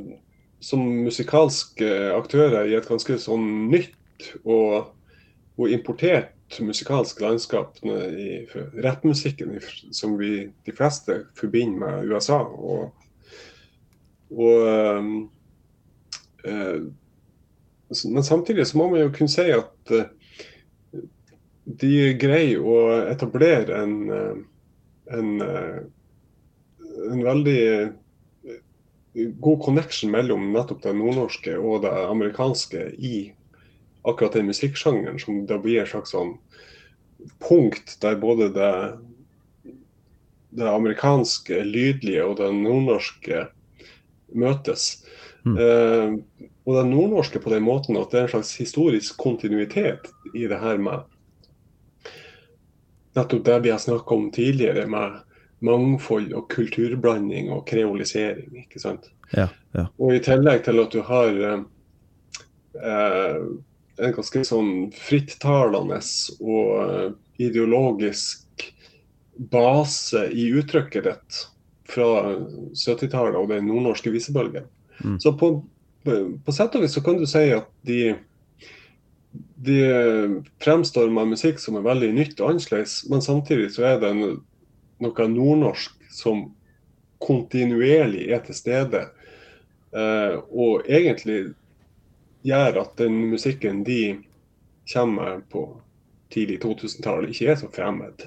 som 0.64 0.80
musikalske 1.04 1.88
aktører 2.14 2.70
i 2.70 2.76
et 2.78 2.88
ganske 2.88 3.18
sånn 3.20 3.68
nytt 3.72 4.30
og, 4.44 4.94
og 5.58 5.72
importert 5.74 6.32
musikalsk 6.64 7.20
landskap 7.20 7.80
i 7.84 8.44
rappmusikken 8.84 9.56
som 9.92 10.16
vi 10.20 10.46
de 10.64 10.74
fleste 10.76 11.24
forbinder 11.36 11.80
med 11.82 12.12
USA. 12.12 12.40
Og, 12.44 12.92
og 14.30 14.68
øh, 16.44 16.84
men 18.04 18.22
samtidig 18.26 18.66
så 18.66 18.78
må 18.78 18.88
man 18.90 19.00
jo 19.04 19.12
kunne 19.14 19.32
si 19.32 19.48
at 19.54 19.92
uh, 19.94 20.04
de 21.64 21.92
greier 22.20 22.60
å 22.60 22.78
etablere 23.08 23.82
en, 23.82 23.94
en, 25.08 25.28
en 27.10 27.22
veldig 27.24 27.60
god 29.14 29.62
connection 29.62 30.10
mellom 30.10 30.52
nettopp 30.52 30.82
det 30.82 30.94
nordnorske 30.98 31.56
og 31.58 31.82
det 31.84 31.92
amerikanske 31.92 32.88
i 32.98 33.16
akkurat 34.04 34.36
den 34.36 34.50
musikksjangeren, 34.50 35.18
som 35.22 35.44
da 35.48 35.58
blir 35.62 35.82
et 35.82 35.92
slags 35.92 36.12
sånn 36.12 36.34
punkt 37.40 37.96
der 38.02 38.18
både 38.20 38.50
det, 38.52 38.72
det 40.58 40.68
amerikanske 40.68 41.62
lydlige 41.64 42.26
og 42.26 42.36
det 42.42 42.50
nordnorske 42.58 43.46
møtes. 44.34 45.04
Mm. 45.44 45.56
Uh, 45.56 46.52
og 46.64 46.78
det 46.78 46.84
nordnorske 46.90 47.40
på 47.40 47.52
den 47.52 47.64
måten 47.64 47.98
at 48.00 48.12
det 48.12 48.20
er 48.20 48.28
en 48.28 48.34
slags 48.36 48.54
historisk 48.60 49.18
kontinuitet 49.20 50.08
i 50.34 50.48
det 50.50 50.60
her 50.60 50.80
med 50.80 51.04
nettopp 53.14 53.44
det 53.46 53.58
vi 53.62 53.70
har 53.70 53.78
snakka 53.78 54.16
om 54.16 54.30
tidligere, 54.34 54.86
med 54.90 55.20
mangfold 55.64 56.32
og 56.36 56.48
kulturblanding 56.52 57.50
og 57.54 57.66
kreolisering. 57.68 58.64
ikke 58.64 58.80
sant? 58.82 59.10
Ja, 59.32 59.48
ja. 59.76 59.86
Og 59.98 60.14
i 60.16 60.22
tillegg 60.24 60.64
til 60.66 60.80
at 60.82 60.94
du 60.94 61.00
har 61.06 61.40
eh, 62.82 63.40
en 64.04 64.16
ganske 64.18 64.44
sånn 64.46 64.72
frittalende 64.96 66.00
og 66.40 66.70
eh, 66.84 67.08
ideologisk 67.46 68.68
base 69.50 70.28
i 70.30 70.50
uttrykket 70.54 71.08
ditt 71.08 71.40
fra 71.90 72.36
70-tallet 72.74 73.38
og 73.38 73.50
den 73.50 73.66
nordnorske 73.68 74.12
visebølgen. 74.14 74.66
Mm. 75.02 75.18
Så 75.20 75.34
på, 75.38 75.56
på 76.04 76.54
sett 76.54 76.76
og 76.78 76.84
vis 76.84 76.94
så 76.96 77.02
kan 77.04 77.18
du 77.18 77.26
si 77.28 77.48
at 77.54 77.68
de 77.86 78.14
de 79.64 81.10
med 81.10 81.30
musikk 81.32 81.58
som 81.58 81.78
er 81.78 81.86
veldig 81.86 82.10
nytt 82.14 82.40
og 82.40 82.52
annerledes, 82.52 83.04
men 83.10 83.22
samtidig 83.24 83.72
så 83.74 83.86
er 83.94 84.02
det 84.02 84.12
noe 85.04 85.28
nordnorsk 85.30 86.08
som 86.14 86.46
kontinuerlig 87.24 88.28
er 88.34 88.42
til 88.44 88.56
stede. 88.56 89.06
Eh, 89.94 90.36
og 90.50 90.88
egentlig 90.90 91.54
gjør 92.44 92.82
at 92.82 92.96
den 93.00 93.16
musikken 93.32 93.84
de 93.86 94.18
kommer 94.90 95.40
på 95.50 95.68
tidlig 96.34 96.60
2000-tall, 96.64 97.28
ikke 97.30 97.52
er 97.52 97.60
så 97.60 97.70
fremmed. 97.72 98.26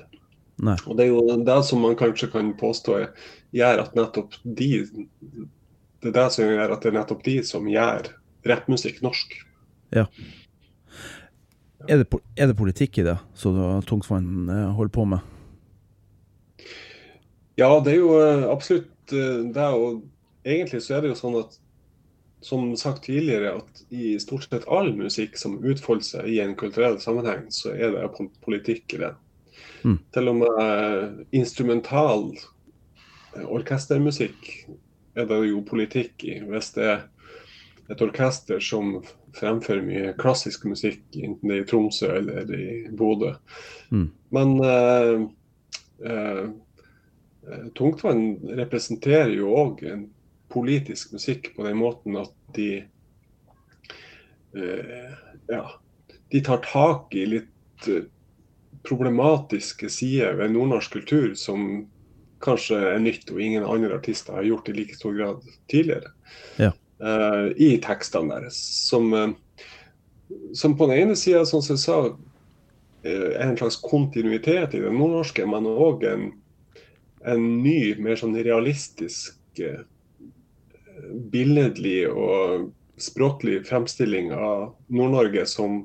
Nei. 0.63 0.77
Og 0.87 0.97
Det 0.97 1.05
er 1.05 1.11
jo 1.11 1.43
det 1.45 1.57
som 1.67 1.83
man 1.85 1.97
kanskje 1.99 2.31
kan 2.33 2.49
påstå 2.57 3.03
gjør 3.53 3.83
at 3.83 3.97
nettopp 3.97 4.39
de 4.43 4.87
Det 6.01 6.09
er 6.09 6.15
det 6.15 6.27
som 6.33 6.45
gjør 6.45 6.73
at 6.73 6.81
det 6.81 6.89
er 6.89 6.97
nettopp 6.97 7.23
de 7.25 7.37
som 7.45 7.67
gjør 7.69 8.09
rappmusikk 8.47 9.01
norsk. 9.01 9.33
Ja. 9.93 10.05
Er 11.87 12.01
det, 12.01 12.07
er 12.37 12.49
det, 12.49 12.57
politikk 12.57 12.99
i 12.99 13.05
det, 13.05 13.17
som 13.33 13.57
Tungtvann 13.87 14.49
eh, 14.49 14.69
holder 14.77 14.93
på 14.93 15.05
med? 15.05 15.36
Ja, 17.57 17.71
det 17.81 17.95
er 17.95 18.01
jo 18.03 18.11
eh, 18.21 18.43
absolutt 18.51 19.13
eh, 19.13 19.45
det. 19.53 19.69
Og 19.73 20.03
egentlig 20.47 20.83
så 20.85 20.97
er 20.97 21.05
det 21.05 21.13
jo 21.13 21.21
sånn 21.21 21.39
at 21.39 21.57
som 22.45 22.67
sagt 22.77 23.07
tidligere, 23.07 23.55
at 23.57 23.79
i 23.89 24.13
stort 24.21 24.45
sett 24.45 24.67
all 24.69 24.91
musikk 24.95 25.39
som 25.41 25.57
utfolder 25.65 26.05
seg 26.05 26.27
i 26.29 26.37
en 26.43 26.53
kulturell 26.55 26.99
sammenheng, 27.01 27.47
så 27.51 27.73
er 27.73 27.95
det 27.95 28.27
politikk 28.45 28.93
i 28.93 29.01
det. 29.01 29.09
Mm. 29.81 29.97
Til 30.13 30.29
og 30.29 30.37
med 30.43 31.25
instrumental 31.35 32.29
orkestermusikk 33.41 34.51
er 35.17 35.25
det 35.29 35.39
jo 35.49 35.63
politikk 35.65 36.27
i. 36.29 36.37
Hvis 36.45 36.71
det 36.77 36.85
er 36.91 37.01
et 37.89 38.03
orkester 38.03 38.61
som 38.63 38.99
fremfører 39.37 39.83
mye 39.85 40.13
klassisk 40.19 40.65
musikk, 40.69 41.01
enten 41.15 41.49
det 41.49 41.57
er 41.57 41.65
i 41.65 41.67
Tromsø 41.69 42.11
eller 42.19 42.53
i 42.53 42.69
Bodø. 42.97 43.33
Mm. 43.89 44.07
Men 44.35 44.55
eh, 44.65 45.25
eh, 46.05 46.45
Tungtvann 47.77 48.37
representerer 48.59 49.31
jo 49.37 49.53
òg 49.55 49.83
en 49.87 50.07
politisk 50.51 51.13
musikk 51.15 51.53
på 51.55 51.65
den 51.67 51.77
måten 51.79 52.17
at 52.19 52.33
de 52.55 52.69
eh, 54.57 55.11
ja, 55.51 55.63
de 56.31 56.41
tar 56.43 56.63
tak 56.65 57.15
i 57.15 57.25
litt 57.25 57.87
eh, 57.87 58.07
problematiske 58.87 59.89
sider 59.91 60.37
ved 60.39 60.53
nordnorsk 60.55 60.97
kultur 60.99 61.33
som 61.39 61.87
kanskje 62.43 62.79
er 62.93 63.01
nytt 63.01 63.31
og 63.33 63.41
ingen 63.41 63.65
andre 63.65 63.97
artister 63.97 64.37
har 64.37 64.47
gjort 64.47 64.69
i 64.69 64.75
like 64.77 64.95
stor 64.95 65.15
grad 65.17 65.47
tidligere. 65.71 66.13
Ja. 66.61 66.71
Uh, 66.97 67.49
I 67.57 67.77
tekstene 67.81 68.37
deres. 68.37 68.57
Som, 68.87 69.13
uh, 69.13 69.29
som 70.57 70.75
på 70.77 70.87
den 70.89 71.03
ene 71.03 71.17
sida, 71.17 71.43
som 71.45 71.61
jeg 71.65 71.81
sa, 71.81 71.97
uh, 72.13 73.07
er 73.07 73.43
en 73.47 73.57
slags 73.57 73.79
kontinuitet 73.81 74.77
i 74.77 74.83
det 74.83 74.93
nordnorske, 74.93 75.45
men 75.49 75.69
òg 75.69 76.05
en, 76.09 76.29
en, 77.25 77.45
ny, 77.63 77.95
mer 78.01 78.19
sånn 78.19 78.35
realistisk, 78.37 79.37
billedlig 81.31 82.07
og 82.09 82.69
språklig 82.97 83.61
fremstilling 83.67 84.31
av 84.33 84.71
Nord-Norge 84.87 85.45
som, 85.49 85.83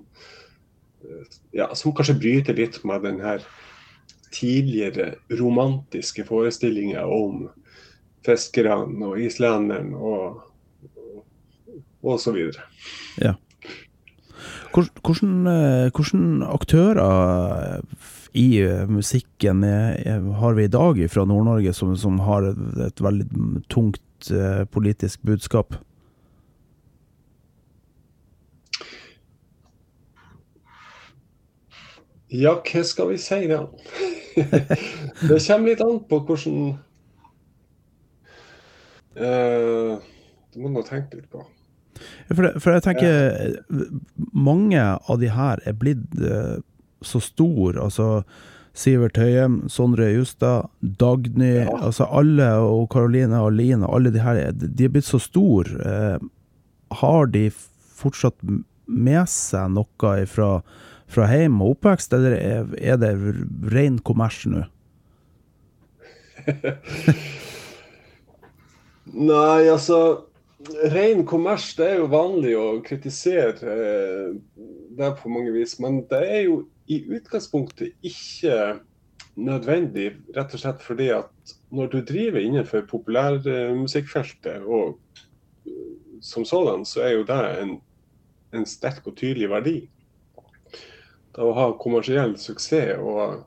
ja, 1.52 1.68
som 1.76 1.94
kanskje 1.96 2.18
bryter 2.20 2.56
litt 2.56 2.80
med 2.88 3.04
den 3.04 3.20
her 3.24 3.44
tidligere 4.32 5.14
romantiske 5.40 6.24
forestillinga 6.24 7.04
om 7.04 7.50
fiskerne 8.24 9.10
og 9.10 9.20
islenderen 9.20 9.92
og, 9.98 10.40
og, 12.00 12.16
så 12.20 12.32
videre. 12.32 12.64
Ja. 13.20 13.34
Hvordan, 14.72 15.90
hvordan 15.92 16.42
aktører 16.48 17.82
i 18.32 18.62
musikken 18.88 19.62
har 20.38 20.54
vi 20.56 20.64
i 20.64 20.72
dag 20.72 21.00
fra 21.10 21.24
Nord-Norge 21.28 21.72
som, 21.76 21.96
som, 21.96 22.20
har 22.24 22.46
et 22.86 23.00
veldig 23.02 23.26
tungt 23.72 24.30
eh, 24.32 24.64
politisk 24.64 25.20
budskap? 25.28 25.76
Ja, 32.32 32.54
hva 32.64 32.82
skal 32.88 33.10
vi 33.12 33.18
si 33.20 33.44
da? 33.50 33.66
det 35.28 35.36
kommer 35.44 35.66
litt 35.68 35.82
an 35.84 35.98
på 36.08 36.22
hvordan 36.24 36.70
uh, 39.20 39.98
Det 40.00 40.62
må 40.62 40.72
du 40.72 40.86
tenke 40.88 41.18
litt 41.18 41.28
på. 41.28 41.44
For, 42.32 42.48
for 42.56 42.72
jeg 42.72 42.84
tenker 42.86 43.58
mange 44.32 44.80
av 44.80 45.20
de 45.20 45.28
her 45.28 45.60
er 45.68 45.76
blitt 45.76 46.16
eh, 46.16 46.56
så 47.06 47.20
stor, 47.22 47.78
altså 47.80 48.22
Sivert 48.72 49.18
Høyem, 49.20 49.68
Sondre 49.68 50.08
Justad, 50.14 50.70
Dagny, 50.80 51.66
altså 51.68 52.06
alle, 52.08 52.48
og 52.64 52.88
Karoline 52.92 53.40
og 53.44 53.52
Line, 53.58 53.86
alle 53.86 54.12
de 54.14 54.22
her, 54.24 54.40
de 54.52 54.84
er 54.86 54.92
blitt 54.94 55.08
så 55.08 55.20
store. 55.20 55.76
Eh, 55.84 56.18
har 57.02 57.26
de 57.32 57.50
fortsatt 57.52 58.38
med 58.86 59.28
seg 59.30 59.70
noe 59.76 60.14
fra, 60.28 60.50
fra 61.12 61.28
hjem 61.30 61.60
og 61.60 61.76
oppvekst, 61.76 62.12
eller 62.16 62.32
er, 62.38 62.66
er 62.80 62.96
det 63.00 63.12
ren 63.74 64.00
kommers 64.00 64.40
nå? 64.48 64.64
Nei, 69.12 69.68
altså 69.68 69.98
Ren 70.92 71.24
kommers, 71.26 71.72
det 71.74 71.86
er 71.88 71.96
jo 71.98 72.06
vanlig 72.12 72.52
å 72.54 72.66
kritisere 72.86 73.72
eh, 73.72 74.28
det 74.94 75.08
på 75.18 75.30
mange 75.32 75.50
vis. 75.56 75.74
Men 75.82 76.04
det 76.10 76.20
er 76.22 76.44
jo 76.46 76.60
i 76.92 76.96
utgangspunktet 77.16 77.94
ikke 78.04 78.56
nødvendig, 79.40 80.10
rett 80.36 80.54
og 80.54 80.60
slett 80.60 80.82
fordi 80.84 81.08
at 81.14 81.54
når 81.72 81.92
du 81.92 82.00
driver 82.04 82.42
innenfor 82.42 82.84
populærmusikkfeltet 82.90 84.66
og 84.66 84.98
eh, 85.66 85.94
som 86.20 86.44
sådan, 86.44 86.84
så 86.86 87.06
er 87.06 87.16
jo 87.16 87.24
det 87.28 87.40
en, 87.62 87.72
en 88.54 88.68
sterk 88.68 89.06
og 89.08 89.16
tydelig 89.16 89.48
verdi. 89.50 89.78
Det 91.32 91.40
å 91.40 91.54
ha 91.56 91.70
kommersiell 91.80 92.36
suksess 92.38 93.00
og, 93.00 93.40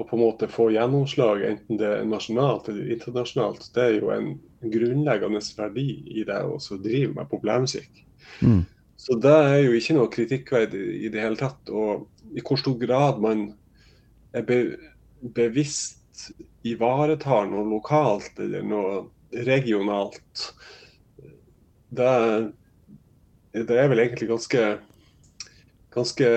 og 0.00 0.08
på 0.08 0.16
en 0.16 0.24
måte 0.24 0.48
få 0.48 0.70
gjennomslag, 0.72 1.44
enten 1.44 1.78
det 1.80 1.90
er 2.00 2.08
nasjonalt 2.08 2.70
eller 2.72 2.94
internasjonalt, 2.96 3.68
det 3.76 3.84
er 3.84 3.96
jo 3.98 4.12
en 4.14 4.32
grunnleggende 4.72 5.42
verdi 5.58 5.88
i 6.16 6.24
det 6.24 6.40
å 6.48 6.56
drive 6.80 7.12
med 7.18 7.28
populærmusikk. 7.28 8.06
Mm. 8.40 8.64
Så 9.00 9.16
det 9.16 9.32
er 9.32 9.58
jo 9.64 9.76
ikke 9.76 9.96
noe 9.96 10.12
kritikkverdig 10.12 10.80
i 11.06 11.10
det 11.12 11.22
hele 11.22 11.38
tatt. 11.40 11.70
Og 11.72 12.04
i 12.34 12.42
hvor 12.44 12.60
stor 12.60 12.76
grad 12.80 13.20
man 13.22 13.48
er 14.36 14.46
be 14.46 14.60
bevisst 15.20 16.30
ivaretar 16.64 17.48
noe 17.50 17.66
lokalt 17.68 18.38
eller 18.40 18.64
noe 18.64 19.42
regionalt, 19.46 20.44
det, 21.90 22.12
det 23.52 23.76
er 23.76 23.90
vel 23.90 24.02
egentlig 24.04 24.30
ganske 24.30 24.64
ganske 25.90 26.28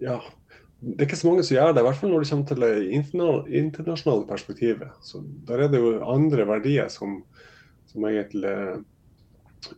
ja, 0.00 0.18
det 0.80 1.02
er 1.02 1.08
ikke 1.08 1.18
så 1.18 1.28
mange 1.28 1.44
som 1.44 1.56
gjør 1.56 1.72
det, 1.74 1.82
i 1.82 1.86
hvert 1.88 1.98
fall 1.98 2.12
når 2.12 2.24
det 2.24 2.30
kommer 2.30 2.48
til 2.48 2.62
det 2.64 3.54
internasjonale 3.60 4.28
perspektivet. 4.28 4.92
Så 5.02 5.22
Der 5.48 5.64
er 5.64 5.72
det 5.72 5.80
jo 5.82 5.98
andre 6.06 6.46
verdier 6.48 6.88
som, 6.92 7.22
som 7.90 8.06
egentlig 8.06 8.54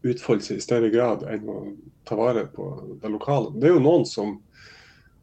utfolder 0.04 0.44
seg 0.44 0.60
i 0.60 0.64
større 0.64 0.90
grad 0.92 1.24
enn 1.32 1.48
å 1.48 1.58
ta 2.06 2.18
vare 2.18 2.44
på 2.52 2.68
det 3.00 3.10
lokale. 3.10 3.54
Det 3.56 3.70
er 3.70 3.78
jo 3.78 3.82
noen 3.82 4.04
som, 4.06 4.36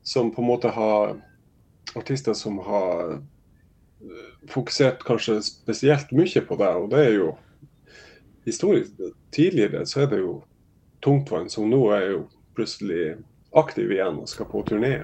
som 0.07 0.31
på 0.31 0.41
en 0.41 0.47
måte 0.47 0.71
har 0.71 1.17
artister 1.95 2.33
som 2.33 2.59
har 2.59 3.13
eh, 3.13 4.29
fokusert 4.47 5.03
kanskje 5.03 5.41
spesielt 5.43 6.11
mye 6.15 6.41
på 6.47 6.55
det, 6.55 6.69
og 6.79 6.89
det 6.93 7.01
er 7.09 7.13
jo 7.17 7.33
historisk. 8.47 8.95
Tidligere 9.35 9.83
så 9.85 10.05
er 10.05 10.13
det 10.13 10.21
jo 10.21 10.37
Tungtvann 11.03 11.49
som 11.51 11.67
nå 11.69 11.81
er 11.93 12.05
jo 12.13 12.21
plutselig 12.55 13.17
aktiv 13.51 13.91
igjen 13.91 14.21
og 14.23 14.31
skal 14.31 14.47
på 14.49 14.63
turné. 14.69 14.95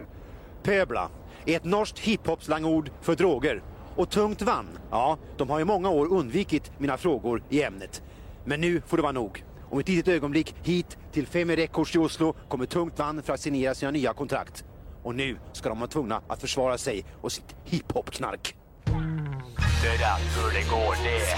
Pøbla 0.63 1.09
er 1.43 1.59
et 1.59 1.67
norskt 1.67 1.99
hiphop-slangord 2.05 2.89
for 3.03 3.19
droger. 3.19 3.59
Og 3.99 4.09
tungt 4.09 4.41
vann, 4.47 4.71
ja, 4.89 5.17
de 5.37 5.49
har 5.49 5.61
i 5.61 5.67
mange 5.69 5.89
år 5.89 6.15
undvikit 6.15 6.71
mine 6.79 6.95
frågor 6.97 7.43
i 7.49 7.61
ämnet. 7.61 7.99
Men 8.45 8.63
nå 8.63 8.79
får 8.87 8.97
det 8.97 9.05
være 9.05 9.19
nok. 9.19 9.43
Om 9.69 9.79
et 9.79 9.89
lite 9.89 10.15
øyeblikk 10.15 10.53
hit 10.63 10.97
til 11.13 11.27
Femi 11.27 11.55
Records 11.59 11.95
i 11.95 11.99
Oslo 11.99 12.33
kommer 12.49 12.65
tungt 12.65 12.97
vann 12.99 13.21
for 13.21 13.35
å 13.35 13.41
signere 13.41 13.75
sine 13.75 13.91
nye 13.93 14.15
kontrakt. 14.17 14.63
Och 15.03 15.15
nu 15.15 15.37
ska 15.53 15.69
de 15.69 15.79
vara 15.79 15.89
tvungna 15.89 16.21
att 16.27 16.41
försvara 16.41 16.77
sig 16.77 17.05
och 17.21 17.31
sitt 17.31 17.55
hiphop-knark. 17.65 18.55
Det 19.81 19.87
är 19.87 19.97
därför 19.97 20.53
det 20.53 20.69
går 20.69 21.03
ner. 21.03 21.37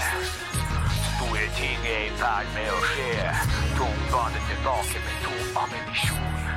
Stora 1.16 1.48
ting 1.56 1.78
är 1.84 2.06
i 2.06 2.10
färd 2.10 2.46
med 2.54 2.68
att 2.68 2.82
ske. 2.82 3.30
Tungbandet 3.78 4.42
tillbaka 4.48 4.98
med 5.04 5.24
tom 5.24 5.62
ammunition. 5.62 6.55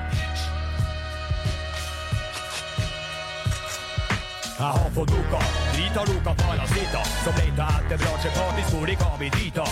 Jeg 4.59 4.67
har 4.67 4.89
fått 4.95 5.11
av 5.11 5.43
drita 5.73 6.01
loka 6.03 6.33
parasitter 6.35 7.05
som 7.23 7.33
leita 7.39 7.67
etter 7.77 7.97
bransjepartyskor 8.01 8.87
de 8.87 8.95
kan 8.95 9.15
bli 9.19 9.29
drita. 9.29 9.63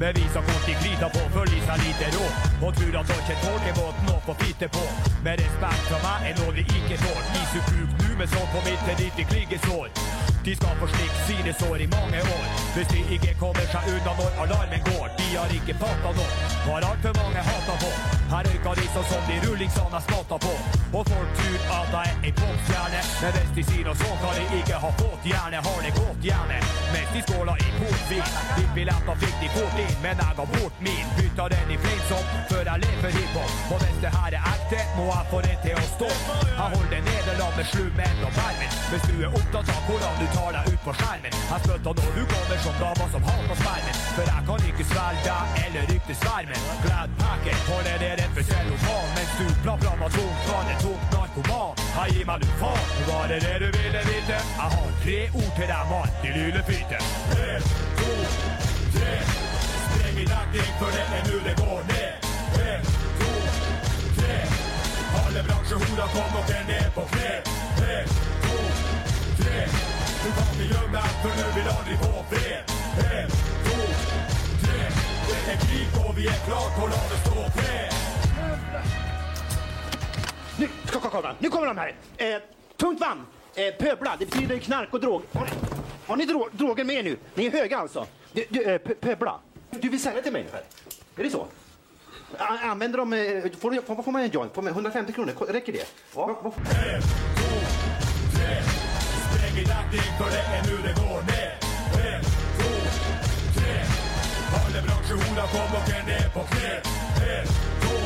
Men 0.00 0.12
vi 0.16 0.24
som 0.34 0.44
kort 0.48 0.68
i 0.68 0.74
krita 0.82 1.08
på 1.14 1.22
følger 1.36 1.62
seg 1.68 1.80
lite 1.86 2.10
råd 2.16 2.66
og 2.66 2.76
tror 2.76 2.98
at 3.00 3.12
dere 3.12 3.36
tåler 3.44 3.78
båten 3.78 4.12
å 4.12 4.18
få 4.26 4.34
fitte 4.42 4.68
på. 4.76 4.84
Med 5.24 5.40
respekt 5.40 5.88
fra 5.88 6.02
meg 6.04 6.28
er 6.28 6.36
noe 6.42 6.52
de 6.58 6.66
ikke 6.66 7.00
får. 7.06 7.22
Som 7.54 7.64
kuk 7.70 8.04
nu 8.04 8.10
med 8.20 8.36
sånn 8.36 8.52
på 8.52 8.66
midten, 8.68 8.92
ikke 8.92 9.22
ditt 9.22 9.32
kliggesår. 9.32 10.13
De 10.44 10.56
skal 10.56 10.76
få 10.80 10.86
slikt 10.86 11.18
sinesår 11.26 11.78
i 11.80 11.86
mange 11.86 12.20
år. 12.20 12.44
Hvis 12.74 12.88
de 12.92 13.00
ikke 13.14 13.32
kommer 13.40 13.66
seg 13.72 13.86
unna 13.94 14.12
når 14.18 14.32
alarmen 14.42 14.82
går. 14.90 15.06
De 15.18 15.28
har 15.36 15.54
ikke 15.58 15.76
fatta 15.80 16.10
noe, 16.18 16.26
har 16.66 16.84
altfor 16.90 17.14
mange 17.20 17.44
hata 17.48 17.76
på. 17.82 17.92
Her 18.32 18.48
røyker 18.48 18.74
de 18.80 18.84
sånn 18.92 19.06
som 19.12 19.22
de 19.30 19.38
rullingsene 19.46 20.00
er 20.00 20.34
på. 20.44 20.52
Og 20.98 21.08
folk 21.12 21.30
tror 21.38 21.64
at 21.78 21.94
jeg 21.96 22.12
er 22.12 22.28
ei 22.28 22.32
popstjerne. 22.40 23.00
Men 23.22 23.32
hvis 23.38 23.54
de 23.56 23.64
sier 23.70 23.88
noe 23.88 23.96
sånt, 24.02 24.20
kan 24.20 24.36
de 24.36 24.60
ikke 24.60 24.82
ha 24.84 24.90
fått 25.00 25.28
hjerne. 25.30 25.64
Har 25.68 25.80
det 25.86 25.94
gått 25.96 26.28
hjerne 26.28 26.60
mens 26.92 27.16
de 27.16 27.24
skåler 27.24 27.64
i 27.64 27.72
portvin. 27.78 28.36
Ditt 28.58 28.72
billetter 28.76 29.20
fikk 29.24 29.36
de 29.40 29.50
fort 29.56 29.80
inn, 29.86 29.96
men 30.04 30.24
jeg 30.26 30.38
ga 30.40 30.48
bort 30.58 30.84
min. 30.84 31.12
Bytta 31.16 31.48
den 31.54 31.72
i 31.72 31.80
fleinsopp 31.86 32.36
før 32.52 32.68
jeg 32.68 32.84
lever 32.84 33.16
hiphop. 33.16 33.56
Og 33.72 33.86
hvis 33.86 34.00
det 34.04 34.12
her 34.18 34.38
er 34.42 34.52
ekte, 34.52 34.84
må 34.98 35.08
jeg 35.08 35.30
få 35.32 35.44
det 35.48 35.56
til 35.64 35.80
å 35.80 35.86
stå. 35.96 36.12
Jeg 36.52 36.68
holder 36.76 37.06
nederlag 37.08 37.56
med 37.62 37.72
slummen 37.72 38.26
og 38.28 38.36
permen. 38.42 38.83
Hvis 38.90 39.04
du 39.08 39.14
er 39.26 39.30
opptatt 39.38 39.68
av 39.72 39.80
hvordan 39.88 40.14
du 40.20 40.26
tar 40.34 40.50
deg 40.56 40.66
ut 40.72 40.82
på 40.84 40.92
skjermen. 40.98 41.32
Jeg 41.50 41.60
spytter 41.64 41.94
når 41.98 42.10
du 42.16 42.22
kommer 42.32 42.58
som 42.64 42.74
dama 42.82 43.06
som 43.14 43.22
hater 43.28 43.56
spermen. 43.60 43.96
For 44.16 44.24
jeg 44.32 44.42
kan 44.48 44.66
ikke 44.70 44.84
svelge 44.90 45.22
deg 45.28 45.56
eller 45.64 45.86
rykte 45.90 46.16
svermen. 46.22 46.66
Glad 46.84 47.14
packer 47.22 47.56
holder 47.68 47.96
det 48.02 48.10
rett 48.20 48.34
ved 48.36 48.44
cellofan. 48.50 49.06
Mens 49.16 49.32
du 49.38 49.46
plaprer 49.64 49.96
med 50.02 50.10
tungt 50.16 50.44
vann, 50.50 50.68
en 50.74 50.82
tung 50.84 51.00
narkoman. 51.14 51.82
Her 51.96 52.12
gir 52.14 52.28
meg 52.30 52.44
du 52.44 52.50
faen. 52.60 52.92
Var 53.08 53.24
det 53.32 53.38
det 53.46 53.56
du 53.62 53.68
ville 53.78 54.02
vite? 54.10 54.36
Jeg 54.60 54.68
har 54.76 54.92
tre 55.04 55.18
ord 55.40 55.52
til 55.58 55.66
deg, 55.72 55.82
mann. 55.92 56.12
i 56.26 56.36
lylefyte. 56.36 57.00
En, 57.46 57.66
to, 58.02 58.12
tre. 58.98 59.16
Spreng 59.86 60.20
i 60.24 60.28
dekning, 60.34 60.70
for 60.82 60.90
det 60.98 61.08
er 61.18 61.24
nå 61.30 61.40
det 61.48 61.56
går 61.62 61.80
ned. 61.94 62.30
En, 62.68 62.86
to, 63.22 63.32
tre. 64.20 64.38
Alle 65.24 65.48
bransjehoder 65.48 66.08
kom 66.14 66.38
dere 66.52 66.64
ned 66.68 66.88
på 66.98 67.08
kne. 67.16 67.34
En, 67.88 68.33
to, 68.54 68.62
tre. 69.42 69.60
Du 70.24 70.28
kan 70.36 70.46
ikke 70.54 70.66
gjemme 70.72 70.96
deg, 70.96 71.10
for 71.22 71.38
nå 71.40 71.46
vil 71.56 71.68
aldri 71.74 71.96
få 72.02 72.10
fred. 72.32 72.74
En, 73.04 73.28
to, 73.66 73.76
tre. 74.64 74.80
Det 75.28 75.38
er 75.54 75.58
krig, 75.64 75.98
og 76.04 76.10
vi 76.18 76.26
er 76.32 76.38
klar 76.46 76.66
til 76.76 76.86
å 76.86 76.90
la 76.92 77.00
det 77.12 77.18
stå 77.24 77.46
fred. 77.58 78.00
Nu, 80.58 80.68
kolla. 81.10 81.34
nu 81.38 81.50
kommer 81.50 81.66
de 81.66 81.78
här. 81.78 81.94
Eh, 82.16 82.36
tungt 82.76 83.00
vann, 83.00 83.26
eh, 83.54 83.74
pöbla, 83.78 84.16
det 84.18 84.26
betyder 84.26 84.58
knark 84.58 84.94
och 84.94 85.00
drog. 85.00 85.22
Har 85.32 85.44
ni, 85.44 85.50
har 86.06 86.16
ni 86.16 86.24
dro 86.26 86.48
droger 86.52 86.84
med 86.84 86.96
er 86.96 87.02
nu? 87.02 87.16
Ni 87.34 87.46
är 87.46 87.50
höga 87.50 87.78
alltså. 87.78 88.06
Du, 88.32 88.44
du, 88.48 88.62
eh, 88.62 88.78
pö- 88.78 88.94
pöbla, 89.00 89.38
du 89.70 89.88
vill 89.88 90.02
sälja 90.02 90.22
till 90.22 90.32
mig 90.32 90.40
ungefär? 90.40 90.62
Är 91.16 91.22
det 91.24 91.30
så? 91.30 91.46
A 92.38 92.58
använder 92.62 92.98
de, 92.98 93.12
eh, 93.12 93.42
får, 93.60 94.02
får, 94.02 94.12
man 94.12 94.22
en 94.22 94.30
joint? 94.30 94.54
Får 94.54 94.62
man 94.62 94.72
150 94.72 95.12
kronor, 95.12 95.32
Ko- 95.32 95.44
räcker 95.44 95.72
det? 95.72 95.86
Ja. 96.14 96.38
Vad, 96.42 96.52
Spreng 96.52 97.63
dekning, 99.94 100.14
for 100.18 100.28
det 100.34 100.42
er 100.56 100.62
nå 100.66 100.76
det 100.86 100.94
går 101.00 101.20
ned. 101.30 101.50
En, 102.06 102.22
to, 102.58 102.70
tre. 103.56 103.74
Alle 104.58 104.80
bransjehoder 104.86 105.46
kom 105.52 105.68
dere 105.74 106.02
ned 106.08 106.26
på 106.34 106.42
kne. 106.50 106.72
En, 107.34 107.46
to, 107.84 107.96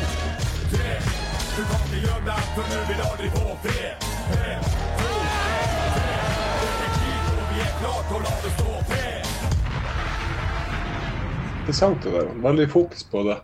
tre. 0.72 0.92
Du 1.56 1.62
kan 1.70 1.80
ikke 1.86 2.00
gjemme 2.04 2.26
deg, 2.28 2.42
for 2.56 2.64
nå 2.72 2.80
vil 2.90 3.00
aldri 3.08 3.28
få 3.36 3.44
fred. 3.64 4.06
En, 4.36 4.62
to, 5.00 5.12
tre. 5.96 6.18
Det 6.60 6.86
er 6.88 6.92
krig, 6.98 7.22
og 7.32 7.46
vi 7.52 7.64
er 7.64 7.72
klare 7.80 8.04
til 8.08 8.18
å 8.18 8.22
la 8.26 8.34
det 8.44 8.54
stå 8.56 8.68
fred. 8.92 9.32
Interessant 11.60 12.04
det 12.04 12.16
der. 12.16 12.32
Veldig 12.48 12.70
fokus 12.72 13.04
på 13.12 13.24
det, 13.28 13.38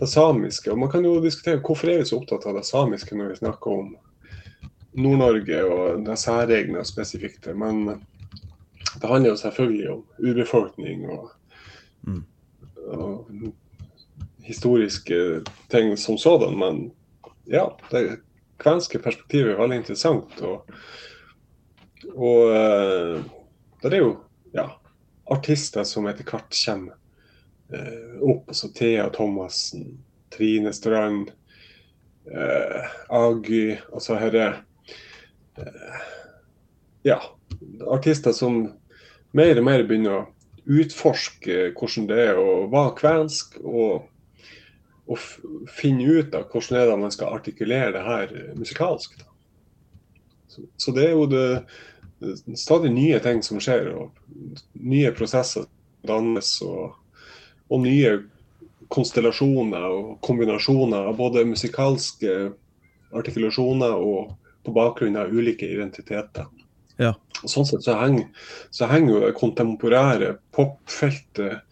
det 0.00 0.08
samiske. 0.08 0.72
Og 0.72 0.78
man 0.84 0.92
kan 0.92 1.04
jo 1.04 1.20
diskutere 1.24 1.62
hvorfor 1.64 1.92
er 1.92 2.02
vi 2.02 2.10
så 2.10 2.20
opptatt 2.20 2.48
av 2.48 2.60
det 2.60 2.66
samiske 2.68 3.16
når 3.16 3.32
vi 3.34 3.40
snakker 3.44 3.80
om 3.80 3.94
Nord-Norge 4.96 5.62
og 5.64 6.06
det 6.06 6.18
særegne 6.18 6.80
og 6.80 6.88
spesifikke. 6.88 7.54
Men 7.54 7.86
det 8.96 9.08
handler 9.08 9.30
jo 9.30 9.36
selvfølgelig 9.36 9.90
om 9.90 10.04
urbefolkning 10.18 11.06
og, 11.10 11.30
og 12.86 13.30
historiske 14.46 15.42
ting 15.70 15.98
som 15.98 16.18
sådan. 16.18 16.58
Men 16.58 16.92
ja, 17.50 17.66
det 17.90 18.20
kvenske 18.62 18.98
perspektivet 18.98 19.52
er 19.52 19.60
veldig 19.60 19.80
interessant. 19.82 20.40
Og, 20.40 20.64
og 22.14 22.54
eh, 22.56 23.24
det 23.82 23.92
er 23.92 24.02
jo 24.02 24.12
ja, 24.54 24.68
artister 25.30 25.84
som 25.84 26.08
etter 26.08 26.26
hvert 26.30 26.54
kommer 26.64 26.96
eh, 27.72 28.20
opp. 28.22 28.48
Altså 28.48 28.72
Thea 28.74 29.08
Thomassen, 29.12 29.98
Trine 30.32 30.72
Strand, 30.72 31.34
eh, 32.30 32.96
Agy 33.10 33.76
Altså 33.92 34.16
herre 34.20 34.54
Ja, 37.06 37.20
artister 37.86 38.32
som 38.34 38.64
mer 39.36 39.58
og 39.60 39.66
mer 39.66 39.84
begynner 39.86 40.18
å 40.18 40.24
utforske 40.66 41.70
hvordan 41.76 42.08
det 42.10 42.18
er 42.32 42.40
å 42.40 42.66
være 42.72 42.94
kvensk, 42.98 43.58
og, 43.62 44.08
og 45.06 45.22
finne 45.70 46.18
ut 46.18 46.34
av 46.34 46.48
hvordan 46.50 46.80
er 46.80 46.94
man 47.00 47.14
skal 47.14 47.36
artikulere 47.38 47.94
det 47.94 48.04
her 48.06 48.34
musikalsk. 48.58 49.18
Så, 50.50 50.66
så 50.76 50.94
det 50.96 51.08
er 51.08 51.14
jo 51.14 51.28
det 51.30 52.56
stadig 52.58 52.90
nye 52.94 53.20
ting 53.22 53.42
som 53.44 53.60
skjer, 53.62 53.92
og 53.94 54.16
nye 54.80 55.12
prosesser 55.14 55.68
dannes, 56.06 56.56
og, 56.66 56.96
og 57.70 57.84
nye 57.84 58.16
konstellasjoner 58.92 59.86
og 59.90 60.10
kombinasjoner 60.24 61.08
av 61.10 61.16
både 61.18 61.46
musikalske 61.48 62.34
artikulasjoner 63.16 63.94
og 63.98 64.34
på 64.66 64.74
bakgrunn 64.76 65.18
av 65.20 65.32
ulike 65.32 65.68
identiteter. 65.70 66.50
Ja. 67.00 67.14
Og 67.42 67.52
sånn 67.52 67.68
sett 67.68 67.84
så 67.84 67.96
henger, 68.00 68.28
så 68.74 68.88
henger 68.90 69.12
jo 69.12 69.22
det 69.26 69.38
kontemporære 69.38 70.36
popfeltet 70.56 71.62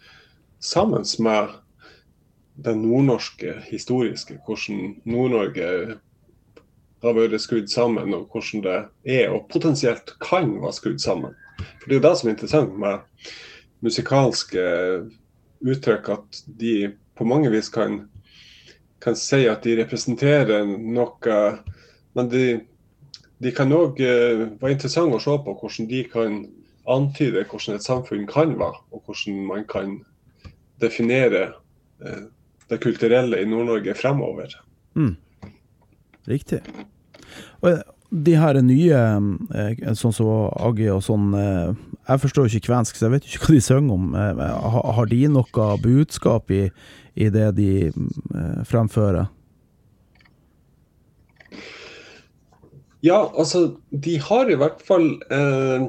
sammen 0.64 1.04
med 1.24 1.54
det 2.64 2.74
nordnorske 2.78 3.56
historiske, 3.66 4.38
hvordan 4.46 4.94
Nord-Norge 5.08 5.70
har 7.04 7.16
vært 7.16 7.42
skrudd 7.42 7.68
sammen, 7.72 8.14
og 8.16 8.28
hvordan 8.32 8.62
det 8.64 8.76
er 9.16 9.32
og 9.34 9.48
potensielt 9.52 10.14
kan 10.22 10.54
være 10.62 10.76
skrudd 10.76 11.02
sammen. 11.02 11.34
For 11.80 11.88
Det 11.88 11.96
er 11.96 12.00
jo 12.00 12.06
det 12.08 12.14
som 12.18 12.28
er 12.28 12.34
interessant 12.34 12.78
med 12.78 13.32
musikalske 13.84 14.64
uttrykk, 15.64 16.08
at 16.08 16.44
de 16.60 16.74
på 17.18 17.26
mange 17.28 17.50
vis 17.52 17.68
kan, 17.72 18.04
kan 19.02 19.16
si 19.18 19.44
at 19.50 19.66
de 19.66 19.76
representerer 19.82 20.64
noe, 20.66 21.40
men 22.14 22.30
de, 22.30 22.46
de 23.42 23.50
kan 23.54 23.72
òg 23.74 23.98
være 23.98 24.72
interessante 24.72 25.16
å 25.18 25.22
se 25.22 25.34
på 25.42 25.54
hvordan 25.58 25.88
de 25.90 26.02
kan 26.12 26.36
antyde 26.90 27.44
hvordan 27.48 27.78
et 27.78 27.86
samfunn 27.86 28.26
kan 28.28 28.54
være, 28.60 28.80
og 28.92 29.02
hvordan 29.06 29.40
man 29.48 29.64
kan 29.68 29.98
definere 30.82 31.46
eh, 32.04 32.26
det 32.70 32.80
kulturelle 32.80 33.40
i 33.40 33.48
Nord-Norge 33.48 33.94
fremover. 33.96 34.56
Mm. 34.94 35.16
Riktig. 36.28 36.60
Og 37.64 37.82
de 38.14 38.36
her 38.38 38.60
nye, 38.62 39.00
eh, 39.54 39.94
sånn 39.98 40.14
som 40.14 40.50
Agge 40.54 40.90
og 40.92 41.02
sånn, 41.04 41.32
eh, 41.34 41.74
jeg 42.08 42.20
forstår 42.20 42.50
ikke 42.50 42.68
kvensk, 42.68 42.96
så 42.96 43.08
jeg 43.08 43.16
vet 43.16 43.28
ikke 43.28 43.46
hva 43.46 43.54
de 43.54 43.64
synger 43.64 43.94
om. 43.94 44.14
Eh, 44.14 44.44
Har 44.98 45.06
de 45.06 45.22
noe 45.28 45.70
budskap 45.82 46.50
i, 46.50 46.70
i 47.16 47.30
det 47.30 47.54
de 47.56 47.88
eh, 47.88 48.60
fremfører? 48.68 49.32
Ja, 53.04 53.20
altså, 53.36 53.76
de 53.90 54.16
har 54.22 54.48
i 54.48 54.56
hvert 54.56 54.80
fall 54.84 55.10
eh, 55.34 55.86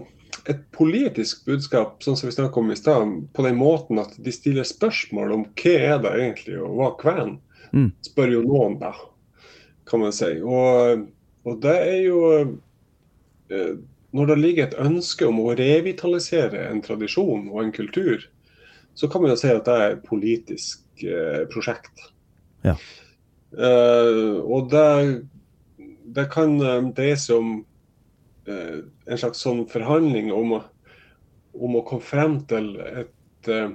et 0.51 0.65
politisk 0.75 1.45
budskap, 1.47 2.01
sånn 2.03 2.17
som 2.19 2.27
vi 2.27 2.35
snakket 2.35 2.59
om 2.59 2.73
i 2.73 2.77
stad, 2.77 3.13
på 3.33 3.45
den 3.45 3.55
måten 3.59 4.01
at 4.01 4.17
de 4.19 4.33
stiller 4.35 4.67
spørsmål 4.67 5.31
om 5.31 5.45
hva 5.55 5.75
er 5.93 6.01
det 6.03 6.11
egentlig 6.19 6.59
å 6.61 6.73
være 6.81 6.95
kven, 7.01 7.35
Mm. 7.75 7.89
spør 8.05 8.29
jo 8.31 8.41
noen 8.45 8.75
da, 8.79 8.91
kan 9.89 9.99
man 9.99 10.13
si. 10.15 10.29
Og, 10.39 11.01
og 11.43 11.57
det 11.63 11.73
er 11.75 11.97
jo 12.05 12.19
eh, 13.49 13.73
Når 14.15 14.29
det 14.29 14.37
ligger 14.39 14.67
et 14.67 14.77
ønske 14.79 15.27
om 15.27 15.41
å 15.43 15.55
revitalisere 15.59 16.69
en 16.69 16.79
tradisjon 16.85 17.49
og 17.49 17.57
en 17.63 17.73
kultur, 17.75 18.21
så 18.95 19.09
kan 19.11 19.25
man 19.25 19.33
jo 19.33 19.39
si 19.41 19.49
at 19.51 19.65
det 19.67 19.75
er 19.75 19.95
et 19.97 20.05
politisk 20.07 21.03
eh, 21.03 21.41
prosjekt. 21.51 22.05
Ja. 22.63 22.77
Eh, 23.57 24.39
og 24.39 24.69
det, 24.71 24.85
det 26.15 26.27
kan 26.33 26.55
eh, 26.63 26.81
dreie 26.95 27.17
seg 27.19 27.37
om 27.41 27.49
eh, 28.47 28.79
en 29.11 29.19
slags 29.21 29.41
sånn 29.43 29.65
forhandling 29.71 30.31
om, 30.33 30.55
å- 30.59 30.63
om 31.55 31.75
å 31.79 31.83
komme 31.87 32.03
frem 32.03 32.37
til 32.49 32.73
et 32.81 33.49
eh, 33.51 33.71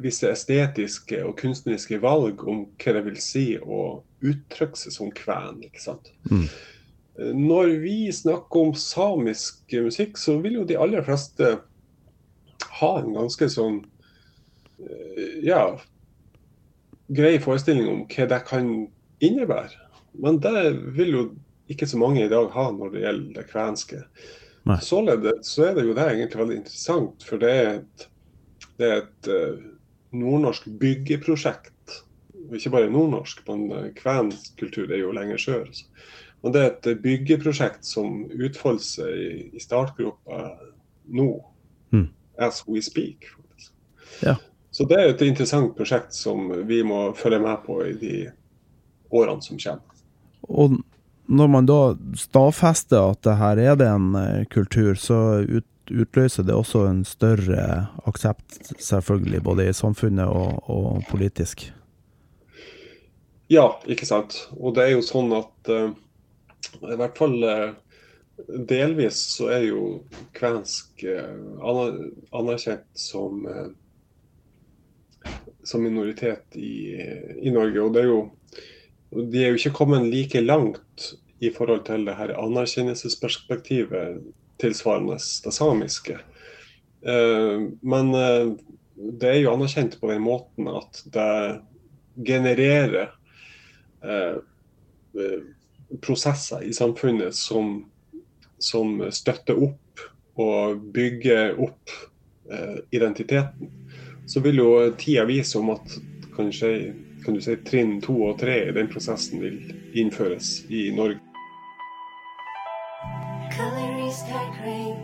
visse 0.00 0.30
estetiske 0.32 1.18
og 1.26 1.34
kunstneriske 1.40 1.98
valg 2.00 2.40
om 2.48 2.62
hva 2.80 2.94
det 2.96 3.02
vil 3.10 3.18
si 3.20 3.44
å 3.60 4.00
uttrykke 4.24 4.78
seg 4.80 4.94
som 4.94 5.10
kven. 5.12 5.58
ikke 5.66 5.82
sant? 5.82 6.08
Mm. 6.30 6.46
Når 7.46 7.74
vi 7.82 7.98
snakker 8.12 8.60
om 8.66 8.72
samisk 8.76 9.72
musikk, 9.84 10.16
så 10.20 10.38
vil 10.44 10.58
jo 10.60 10.64
de 10.68 10.76
aller 10.80 11.04
fleste 11.04 11.54
ha 12.80 12.90
en 13.00 13.12
ganske 13.16 13.48
sånn 13.52 13.78
eh, 14.80 15.38
ja, 15.46 15.62
grei 17.08 17.36
forestilling 17.40 17.88
om 17.92 18.02
hva 18.10 18.26
det 18.32 18.40
kan 18.48 18.70
innebære. 19.24 19.82
Men 20.22 20.40
det 20.44 20.64
vil 20.96 21.12
jo 21.12 21.22
ikke 21.72 21.88
så 21.88 21.98
mange 22.00 22.24
i 22.24 22.30
dag 22.30 22.50
ha 22.54 22.66
når 22.72 22.92
det 22.94 23.04
gjelder 23.04 23.38
det 23.38 23.46
kvenske. 23.50 24.02
Nei. 24.66 24.76
Således 24.82 25.48
så 25.54 25.68
er 25.68 25.76
det 25.76 25.86
jo 25.86 25.94
det 25.94 26.04
egentlig 26.10 26.40
veldig 26.40 26.58
interessant, 26.60 27.24
for 27.26 27.42
det 27.42 27.50
er 27.54 27.68
et, 27.76 28.06
det 28.78 28.86
er 28.86 29.00
et 29.04 29.30
eh, 29.30 29.64
nordnorsk 30.16 30.66
byggeprosjekt. 30.80 31.72
Ikke 32.54 32.72
bare 32.74 32.90
nordnorsk, 32.90 33.42
men 33.48 33.66
uh, 33.74 33.88
kvensk 33.98 34.54
kultur 34.60 34.90
er 34.90 35.00
jo 35.02 35.14
lenger 35.14 35.38
sør. 35.42 35.64
altså. 35.66 35.86
Men 36.42 36.54
det 36.54 36.62
er 36.62 36.68
et 36.70 36.88
eh, 36.92 36.98
byggeprosjekt 37.02 37.86
som 37.86 38.24
utfolder 38.30 38.86
seg 38.86 39.22
i, 39.22 39.30
i 39.58 39.62
startgropa 39.62 40.42
nå, 41.14 41.30
Mm. 41.94 42.08
as 42.38 42.64
we 42.66 42.82
speak. 42.82 43.28
Ja. 44.22 44.36
Så 44.70 44.84
det 44.84 44.96
er 44.98 45.12
et 45.12 45.22
interessant 45.22 45.76
prosjekt 45.76 46.14
som 46.14 46.50
vi 46.66 46.82
må 46.84 47.12
følge 47.14 47.38
med 47.40 47.62
på 47.64 47.78
i 47.86 47.92
de 47.96 48.14
årene 49.14 49.42
som 49.42 49.58
kommer. 49.58 49.95
Og 50.48 50.78
når 51.26 51.48
man 51.50 51.66
da 51.66 51.80
stadfester 52.18 53.12
at 53.12 53.22
det 53.26 53.38
her 53.40 53.62
er 53.62 53.78
det 53.78 53.88
en 53.90 54.12
eh, 54.18 54.44
kultur, 54.52 54.94
så 54.94 55.42
ut, 55.42 55.66
utløser 55.90 56.46
det 56.46 56.54
også 56.54 56.86
en 56.90 57.02
større 57.06 57.86
aksept, 58.06 58.60
selvfølgelig, 58.82 59.42
både 59.42 59.68
i 59.68 59.74
samfunnet 59.74 60.26
og, 60.26 60.62
og 60.70 61.02
politisk. 61.10 61.68
Ja, 63.50 63.68
ikke 63.86 64.06
sant. 64.06 64.38
Og 64.58 64.74
det 64.74 64.86
er 64.86 64.96
jo 64.96 65.06
sånn 65.06 65.30
at 65.36 65.70
uh, 65.70 65.90
i 66.82 66.96
hvert 66.98 67.18
fall 67.18 67.36
uh, 67.46 67.74
delvis 68.46 69.20
så 69.36 69.52
er 69.54 69.68
jo 69.68 69.82
kvensk 70.34 71.04
uh, 71.06 71.66
anerkjent 72.34 72.88
som 72.98 73.46
som 75.66 75.82
minoritet 75.82 76.54
i, 76.54 76.94
i 77.42 77.50
Norge. 77.50 77.82
Og 77.82 77.94
det 77.94 78.04
er 78.04 78.10
jo 78.10 78.20
de 79.10 79.42
er 79.42 79.52
jo 79.52 79.60
ikke 79.60 79.76
kommet 79.76 80.08
like 80.10 80.40
langt 80.40 81.12
i 81.44 81.50
forhold 81.52 81.84
til 81.86 82.06
det 82.06 82.16
her 82.18 82.32
anerkjennelsesperspektivet 82.40 84.22
tilsvarende 84.60 85.18
det 85.44 85.52
samiske. 85.52 86.18
Eh, 87.06 87.66
men 87.80 88.14
eh, 88.14 88.52
det 88.96 89.30
er 89.30 89.40
jo 89.42 89.52
anerkjent 89.52 89.98
på 90.00 90.10
den 90.10 90.24
måten 90.24 90.70
at 90.72 91.02
det 91.12 91.60
genererer 92.26 93.12
eh, 94.02 94.38
prosesser 96.02 96.64
i 96.64 96.72
samfunnet 96.74 97.36
som, 97.36 97.84
som 98.58 98.98
støtter 99.12 99.60
opp 99.68 100.06
og 100.36 100.80
bygger 100.92 101.56
opp 101.62 101.92
identiteten. 102.94 103.70
Så 104.28 104.42
vil 104.44 104.60
jo 104.60 104.68
tida 105.00 105.24
vise 105.26 105.56
om 105.58 105.72
at 105.72 105.94
kanskje 106.36 106.92
kan 107.26 107.34
du 107.34 107.40
si, 107.42 107.56
trinn 107.66 107.96
to 108.00 108.14
og 108.28 108.38
tre 108.38 108.60
i 108.68 108.74
den 108.74 108.88
prosessen 108.88 109.40
vil 109.42 109.58
innføres 109.98 110.60
i 110.70 110.88
Norge. 110.94 111.18
Color 113.56 114.06
is 114.06 114.20
dark 114.30 114.54
gray. 114.62 114.94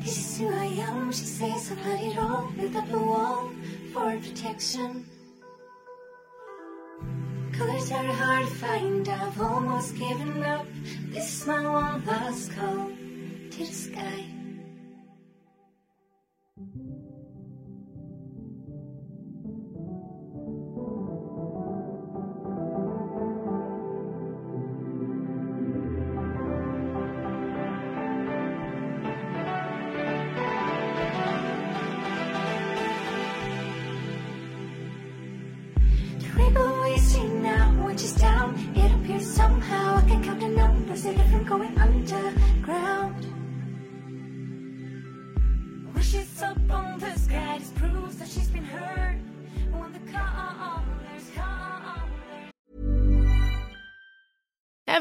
This 0.00 0.16
is 0.16 0.38
who 0.38 0.48
I 0.48 0.68
am. 0.88 1.12
She 1.12 1.26
says 1.26 1.70
I've 1.70 1.78
had 1.84 2.00
it 2.00 2.16
all. 2.16 2.48
Up 2.76 2.92
a 2.92 2.98
wall 2.98 3.50
for 3.92 4.16
protection. 4.22 5.04
Colors 7.52 7.92
are 7.92 8.12
hard 8.22 8.46
to 8.46 8.54
find. 8.54 9.08
I've 9.08 9.40
almost 9.40 9.98
given 9.98 10.42
up. 10.42 10.66
This 11.12 11.40
is 11.40 11.46
my 11.46 11.68
one 11.68 12.06
last 12.06 12.52
call 12.52 12.88
to 13.50 13.58
the 13.58 13.66
sky. 13.66 14.37